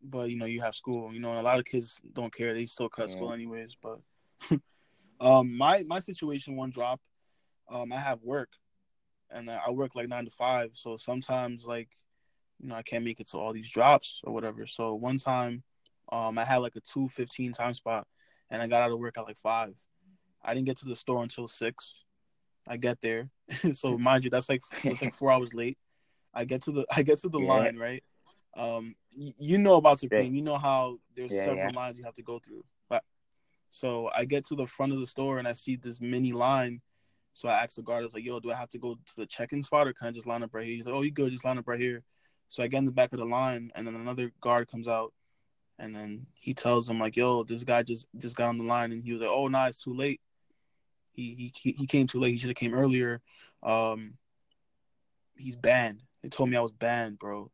but 0.00 0.30
you 0.30 0.36
know 0.36 0.46
you 0.46 0.60
have 0.60 0.76
school 0.76 1.12
you 1.12 1.18
know 1.18 1.30
and 1.30 1.40
a 1.40 1.42
lot 1.42 1.58
of 1.58 1.64
kids 1.64 2.00
don't 2.12 2.32
care 2.32 2.54
they 2.54 2.66
still 2.66 2.88
cut 2.88 3.08
Yeah. 3.10 3.16
school 3.16 3.32
anyways 3.32 3.76
but 3.82 3.98
um 5.20 5.56
my 5.56 5.82
my 5.88 5.98
situation 5.98 6.54
one 6.54 6.70
drop 6.70 7.00
um 7.68 7.92
i 7.92 7.98
have 7.98 8.22
work 8.22 8.50
and 9.30 9.50
i 9.50 9.68
work 9.70 9.96
like 9.96 10.08
nine 10.08 10.24
to 10.24 10.30
five 10.30 10.70
so 10.74 10.96
sometimes 10.96 11.66
like 11.66 11.88
you 12.62 12.68
know 12.68 12.76
i 12.76 12.82
can't 12.82 13.04
make 13.04 13.18
it 13.18 13.28
to 13.30 13.38
all 13.38 13.52
these 13.52 13.68
drops 13.68 14.20
or 14.22 14.32
whatever 14.32 14.66
so 14.66 14.94
one 14.94 15.18
time 15.18 15.64
um 16.10 16.38
i 16.38 16.44
had 16.44 16.58
like 16.58 16.76
a 16.76 16.80
215 16.80 17.52
time 17.52 17.74
spot 17.74 18.06
and 18.50 18.62
i 18.62 18.66
got 18.66 18.82
out 18.82 18.90
of 18.92 18.98
work 18.98 19.16
at 19.18 19.26
like 19.26 19.38
five. 19.38 19.74
I 20.42 20.54
didn't 20.54 20.66
get 20.66 20.76
to 20.78 20.86
the 20.86 20.94
store 20.96 21.22
until 21.22 21.48
six. 21.48 22.00
I 22.66 22.76
get 22.76 23.00
there. 23.00 23.28
So 23.72 23.98
mind 23.98 24.24
you 24.24 24.30
that's 24.30 24.48
like 24.48 24.62
that's 24.84 25.02
like 25.02 25.12
four 25.14 25.30
hours 25.32 25.52
late. 25.52 25.76
I 26.32 26.44
get 26.44 26.62
to 26.62 26.72
the 26.72 26.86
i 26.96 27.02
get 27.02 27.18
to 27.20 27.28
the 27.28 27.40
Yeah. 27.40 27.46
line 27.48 27.76
right? 27.76 28.02
Um 28.56 28.94
y- 29.16 29.34
you 29.38 29.58
know 29.58 29.76
about 29.76 29.98
supreme. 30.00 30.20
Right. 30.22 30.32
you 30.32 30.42
know 30.42 30.56
how 30.58 30.98
there's 31.16 31.32
Yeah, 31.32 31.44
several 31.44 31.72
yeah. 31.72 31.76
lines 31.80 31.98
you 31.98 32.04
have 32.04 32.14
to 32.14 32.22
go 32.22 32.38
through. 32.38 32.64
But 32.88 33.02
so 33.70 34.08
i 34.16 34.24
get 34.24 34.46
to 34.46 34.54
the 34.54 34.66
front 34.66 34.92
of 34.92 35.00
the 35.00 35.06
store 35.06 35.38
and 35.38 35.46
i 35.48 35.52
see 35.52 35.76
this 35.76 36.00
mini 36.00 36.32
line. 36.32 36.80
So 37.34 37.48
i 37.48 37.62
asked 37.62 37.76
the 37.76 37.82
guard 37.82 38.02
i 38.02 38.06
was 38.06 38.14
like 38.14 38.24
yo 38.24 38.40
do 38.40 38.50
i 38.52 38.54
have 38.54 38.70
to 38.70 38.78
go 38.78 38.94
to 38.94 39.16
the 39.16 39.26
check-in 39.26 39.62
spot 39.62 39.86
or 39.88 39.92
can 39.92 40.06
i 40.08 40.10
just 40.10 40.26
line 40.26 40.42
up 40.42 40.54
right 40.54 40.64
here? 40.64 40.76
He's 40.76 40.86
like 40.86 40.94
oh 40.94 41.02
you 41.02 41.10
good. 41.10 41.32
Just 41.32 41.44
line 41.44 41.58
up 41.58 41.68
right 41.68 41.80
here. 41.80 42.02
So 42.48 42.62
i 42.62 42.68
get 42.68 42.78
in 42.78 42.86
the 42.86 42.92
back 42.92 43.12
of 43.12 43.18
the 43.18 43.26
line 43.26 43.70
and 43.74 43.86
then 43.86 43.94
another 43.96 44.30
guard 44.40 44.68
comes 44.68 44.88
out 44.88 45.12
and 45.78 45.94
then 45.94 46.26
he 46.34 46.54
tells 46.54 46.88
him 46.88 46.98
like 46.98 47.16
yo 47.16 47.44
this 47.44 47.64
guy 47.64 47.82
just 47.82 48.06
just 48.18 48.36
got 48.36 48.48
on 48.48 48.58
the 48.58 48.64
line 48.64 48.92
and 48.92 49.02
he 49.02 49.12
was 49.12 49.20
like 49.20 49.30
oh 49.30 49.48
nah 49.48 49.66
it's 49.66 49.82
too 49.82 49.94
late 49.94 50.20
he 51.12 51.52
he 51.56 51.72
he 51.72 51.86
came 51.86 52.06
too 52.06 52.20
late 52.20 52.32
he 52.32 52.38
should 52.38 52.50
have 52.50 52.56
came 52.56 52.74
earlier 52.74 53.20
um 53.62 54.14
he's 55.36 55.56
banned 55.56 56.02
they 56.22 56.28
told 56.28 56.48
me 56.48 56.56
i 56.56 56.60
was 56.60 56.72
banned 56.72 57.18
bro 57.18 57.50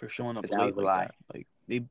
for 0.00 0.08
showing 0.08 0.36
up 0.36 0.42
But 0.48 0.58
late 0.58 0.66
was 0.66 0.76
a 0.76 0.80
like 0.80 0.86
lie. 0.86 1.04
that. 1.04 1.14
Like 1.34 1.46
they, 1.68 1.84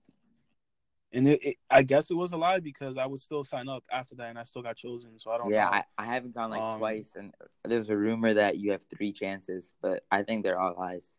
and 1.14 1.28
it, 1.28 1.44
it, 1.44 1.58
I 1.70 1.84
guess 1.84 2.12
it 2.12 2.16
was 2.16 2.32
a 2.34 2.38
lie 2.38 2.60
because 2.60 2.98
I 2.98 3.06
would 3.06 3.20
still 3.20 3.44
sign 3.44 3.70
up 3.70 3.84
after 3.92 4.16
that, 4.16 4.30
and 4.30 4.38
I 4.38 4.44
still 4.44 4.62
got 4.62 4.76
chosen. 4.76 5.18
So 5.18 5.32
I 5.32 5.38
don't. 5.38 5.52
Yeah, 5.52 5.66
know. 5.66 5.72
I, 5.72 5.84
I 5.98 6.06
haven't 6.06 6.36
gone 6.36 6.50
like 6.50 6.62
Um, 6.62 6.80
twice, 6.80 7.16
and 7.16 7.34
there's 7.64 7.90
a 7.90 7.98
rumor 7.98 8.34
that 8.34 8.58
you 8.58 8.72
have 8.72 8.84
three 8.84 9.12
chances, 9.12 9.74
but 9.82 10.04
I 10.12 10.24
think 10.24 10.44
they're 10.44 10.60
all 10.60 10.76
lies. 10.78 11.12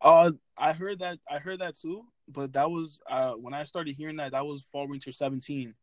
Uh, 0.00 0.32
I 0.56 0.72
heard 0.72 0.98
that. 1.00 1.18
I 1.30 1.38
heard 1.38 1.60
that 1.60 1.76
too. 1.76 2.04
But 2.28 2.52
that 2.54 2.70
was 2.70 3.00
uh 3.08 3.32
when 3.32 3.54
I 3.54 3.64
started 3.64 3.96
hearing 3.96 4.16
that. 4.16 4.32
That 4.32 4.46
was 4.46 4.62
fall 4.62 4.88
winter 4.88 5.12
seventeen, 5.12 5.74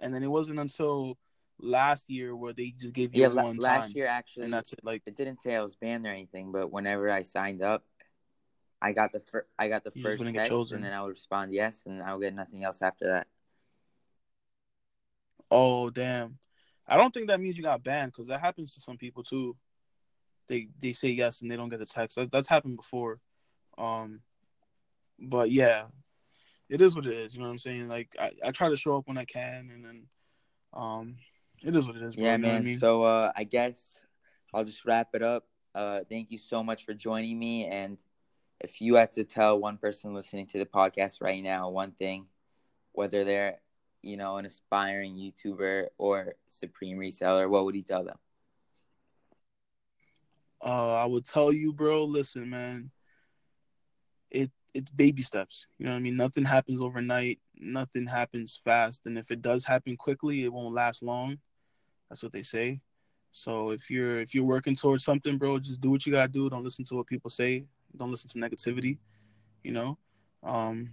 and 0.00 0.12
then 0.14 0.22
it 0.22 0.30
wasn't 0.30 0.58
until 0.58 1.18
last 1.58 2.10
year 2.10 2.34
where 2.34 2.52
they 2.52 2.70
just 2.70 2.94
gave 2.94 3.14
you 3.14 3.22
Yeah, 3.22 3.28
one 3.28 3.56
last 3.56 3.86
time, 3.86 3.92
year 3.94 4.06
actually, 4.06 4.44
and 4.44 4.54
that's 4.54 4.72
it. 4.72 4.80
Like 4.82 5.02
it 5.06 5.16
didn't 5.16 5.40
say 5.40 5.54
I 5.54 5.62
was 5.62 5.76
banned 5.76 6.06
or 6.06 6.10
anything, 6.10 6.52
but 6.52 6.70
whenever 6.70 7.10
I 7.10 7.22
signed 7.22 7.62
up, 7.62 7.84
I 8.80 8.92
got 8.92 9.12
the 9.12 9.20
fir- 9.20 9.46
I 9.58 9.68
got 9.68 9.84
the 9.84 9.90
first 9.90 10.22
text, 10.22 10.48
chosen. 10.48 10.76
and 10.76 10.84
then 10.84 10.92
I 10.92 11.02
would 11.02 11.10
respond 11.10 11.52
yes, 11.54 11.82
and 11.86 12.02
I 12.02 12.14
would 12.14 12.22
get 12.22 12.34
nothing 12.34 12.64
else 12.64 12.82
after 12.82 13.06
that. 13.06 13.26
Oh 15.50 15.90
damn! 15.90 16.38
I 16.86 16.96
don't 16.96 17.12
think 17.14 17.28
that 17.28 17.40
means 17.40 17.56
you 17.56 17.62
got 17.62 17.82
banned 17.82 18.12
because 18.12 18.28
that 18.28 18.40
happens 18.40 18.74
to 18.74 18.80
some 18.80 18.96
people 18.96 19.22
too. 19.22 19.56
They 20.48 20.68
they 20.80 20.92
say 20.92 21.08
yes 21.08 21.40
and 21.42 21.50
they 21.50 21.56
don't 21.56 21.68
get 21.68 21.78
the 21.78 21.86
text. 21.86 22.16
That, 22.16 22.30
that's 22.30 22.48
happened 22.48 22.76
before. 22.76 23.20
Um, 23.78 24.20
but 25.18 25.50
yeah, 25.50 25.84
it 26.68 26.80
is 26.80 26.96
what 26.96 27.06
it 27.06 27.12
is. 27.12 27.34
You 27.34 27.40
know 27.40 27.46
what 27.46 27.52
I'm 27.52 27.58
saying? 27.58 27.88
Like 27.88 28.14
I, 28.18 28.32
I 28.44 28.50
try 28.50 28.68
to 28.68 28.76
show 28.76 28.96
up 28.96 29.06
when 29.06 29.18
I 29.18 29.24
can, 29.24 29.70
and 29.72 29.84
then 29.84 30.06
um, 30.72 31.16
it 31.62 31.74
is 31.74 31.86
what 31.86 31.96
it 31.96 32.02
is. 32.02 32.16
Bro, 32.16 32.24
yeah, 32.24 32.32
you 32.32 32.38
know 32.38 32.48
man. 32.48 32.56
I 32.56 32.64
mean? 32.64 32.78
So 32.78 33.02
uh, 33.02 33.32
I 33.36 33.44
guess 33.44 34.00
I'll 34.52 34.64
just 34.64 34.84
wrap 34.84 35.08
it 35.14 35.22
up. 35.22 35.46
Uh, 35.74 36.00
thank 36.08 36.30
you 36.30 36.38
so 36.38 36.62
much 36.62 36.84
for 36.84 36.94
joining 36.94 37.38
me. 37.38 37.66
And 37.66 37.98
if 38.60 38.80
you 38.80 38.94
had 38.94 39.12
to 39.12 39.24
tell 39.24 39.58
one 39.58 39.76
person 39.76 40.14
listening 40.14 40.46
to 40.48 40.58
the 40.58 40.66
podcast 40.66 41.20
right 41.20 41.42
now 41.42 41.68
one 41.68 41.92
thing, 41.92 42.26
whether 42.92 43.24
they're 43.24 43.58
you 44.02 44.16
know 44.16 44.36
an 44.36 44.46
aspiring 44.46 45.14
YouTuber 45.14 45.86
or 45.98 46.34
supreme 46.48 46.98
reseller, 46.98 47.48
what 47.48 47.64
would 47.64 47.76
you 47.76 47.82
tell 47.82 48.04
them? 48.04 48.18
uh, 50.64 50.94
I 50.94 51.04
would 51.04 51.24
tell 51.24 51.52
you, 51.52 51.72
bro. 51.72 52.04
Listen, 52.04 52.50
man. 52.50 52.90
It 54.30 54.50
it's 54.76 54.90
baby 54.90 55.22
steps. 55.22 55.66
You 55.78 55.86
know 55.86 55.92
what 55.92 55.98
I 55.98 56.02
mean? 56.02 56.16
Nothing 56.16 56.44
happens 56.44 56.82
overnight. 56.82 57.40
Nothing 57.58 58.06
happens 58.06 58.60
fast. 58.62 59.02
And 59.06 59.16
if 59.16 59.30
it 59.30 59.40
does 59.40 59.64
happen 59.64 59.96
quickly, 59.96 60.44
it 60.44 60.52
won't 60.52 60.74
last 60.74 61.02
long. 61.02 61.38
That's 62.08 62.22
what 62.22 62.32
they 62.32 62.42
say. 62.42 62.78
So 63.32 63.70
if 63.70 63.90
you're 63.90 64.20
if 64.20 64.34
you're 64.34 64.44
working 64.44 64.76
towards 64.76 65.04
something, 65.04 65.38
bro, 65.38 65.58
just 65.58 65.80
do 65.80 65.90
what 65.90 66.06
you 66.06 66.12
gotta 66.12 66.30
do. 66.30 66.48
Don't 66.50 66.64
listen 66.64 66.84
to 66.86 66.94
what 66.96 67.06
people 67.06 67.30
say. 67.30 67.64
Don't 67.96 68.10
listen 68.10 68.30
to 68.30 68.38
negativity. 68.38 68.98
You 69.64 69.72
know, 69.72 69.98
um, 70.42 70.90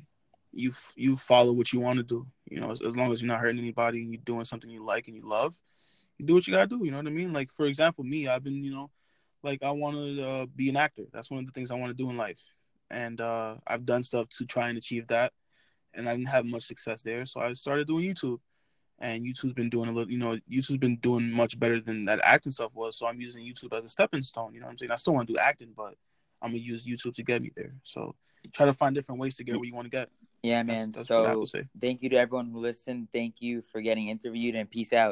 you 0.52 0.74
you 0.96 1.15
follow 1.15 1.54
what 1.54 1.72
you 1.74 1.80
want 1.80 1.98
to 1.98 2.04
do. 2.04 2.26
You 2.50 2.62
know, 2.62 2.72
as, 2.72 2.82
as 2.82 2.96
long 2.96 3.12
as 3.12 3.22
you're 3.22 3.32
not 3.32 3.39
hurting 3.39 3.60
anybody 3.60 4.02
and 4.02 4.13
you're 4.13 4.22
doing 4.26 4.46
something 4.46 4.69
you 4.69 4.84
like 4.84 5.08
and 5.08 5.15
you 5.15 5.28
love, 5.28 5.56
you 6.17 6.26
do 6.26 6.34
what 6.34 6.48
you 6.48 6.54
gotta 6.54 6.67
do. 6.67 6.82
You 6.84 6.91
know 6.91 6.98
what 6.98 7.08
I 7.08 7.12
mean? 7.12 7.34
Like 7.34 7.52
for 7.52 7.65
example, 7.65 8.04
me, 8.04 8.28
I've 8.28 8.43
been 8.43 8.63
you 8.63 8.74
know 8.74 8.91
like 9.43 9.62
I 9.62 9.72
want 9.72 9.98
to 9.98 10.24
uh, 10.24 10.46
be 10.56 10.69
an 10.69 10.78
actor. 10.78 11.04
That's 11.12 11.30
one 11.30 11.41
of 11.41 11.46
the 11.46 11.52
things 11.52 11.69
I 11.69 11.76
want 11.76 11.91
to 11.91 12.04
do 12.04 12.10
in 12.10 12.17
life, 12.17 12.41
and 12.93 13.19
uh, 13.19 13.56
I've 13.67 13.84
done 13.84 14.03
stuff 14.03 14.29
to 14.38 14.45
try 14.45 14.69
and 14.69 14.77
achieve 14.77 15.08
that, 15.08 15.34
and 15.93 16.08
I 16.08 16.15
didn't 16.15 16.29
have 16.29 16.45
much 16.45 16.63
success 16.63 17.01
there. 17.01 17.25
So 17.25 17.41
I 17.41 17.51
started 17.53 17.88
doing 17.88 18.06
YouTube, 18.06 18.39
and 18.99 19.25
YouTube's 19.25 19.53
been 19.53 19.69
doing 19.69 19.89
a 19.89 19.91
little. 19.91 20.12
You 20.12 20.19
know, 20.19 20.38
YouTube's 20.49 20.77
been 20.77 20.97
doing 20.97 21.32
much 21.32 21.60
better 21.60 21.82
than 21.82 22.06
that 22.06 22.19
acting 22.23 22.51
stuff 22.51 22.71
was. 22.73 22.97
So 22.97 23.08
I'm 23.08 23.19
using 23.19 23.43
YouTube 23.43 23.75
as 23.77 23.84
a 23.84 23.89
stepping 23.89 24.21
stone. 24.21 24.53
You 24.53 24.62
know 24.62 24.67
what 24.67 24.73
I'm 24.73 24.77
saying? 24.77 24.91
I 24.91 24.97
still 24.97 25.13
want 25.13 25.27
to 25.27 25.34
do 25.34 25.39
acting, 25.39 25.73
but 25.75 25.95
I'm 26.41 26.51
gonna 26.51 26.60
use 26.60 26.86
YouTube 26.86 27.15
to 27.15 27.23
get 27.23 27.41
me 27.41 27.51
there. 27.56 27.73
So 27.84 28.15
try 28.53 28.65
to 28.65 28.73
find 28.73 28.93
different 28.93 29.19
ways 29.19 29.36
to 29.38 29.43
get 29.43 29.56
where 29.56 29.65
you 29.65 29.73
want 29.73 29.86
to 29.86 29.91
get. 29.91 30.10
Yeah, 30.43 30.62
That's- 30.62 30.67
man. 30.67 30.89
that's 30.89 31.08
have 31.08 31.47
so 31.47 31.60
thank 31.79 32.01
you 32.03 32.10
to 32.10 32.17
everyone 32.17 32.51
who 32.51 32.60
listened. 32.60 33.08
Thank 33.13 33.41
you 33.41 33.62
for 33.62 33.82
getting 33.82 34.10
interviewed, 34.10 34.56
and 34.56 34.69
peace 34.69 34.91
out. 34.91 35.01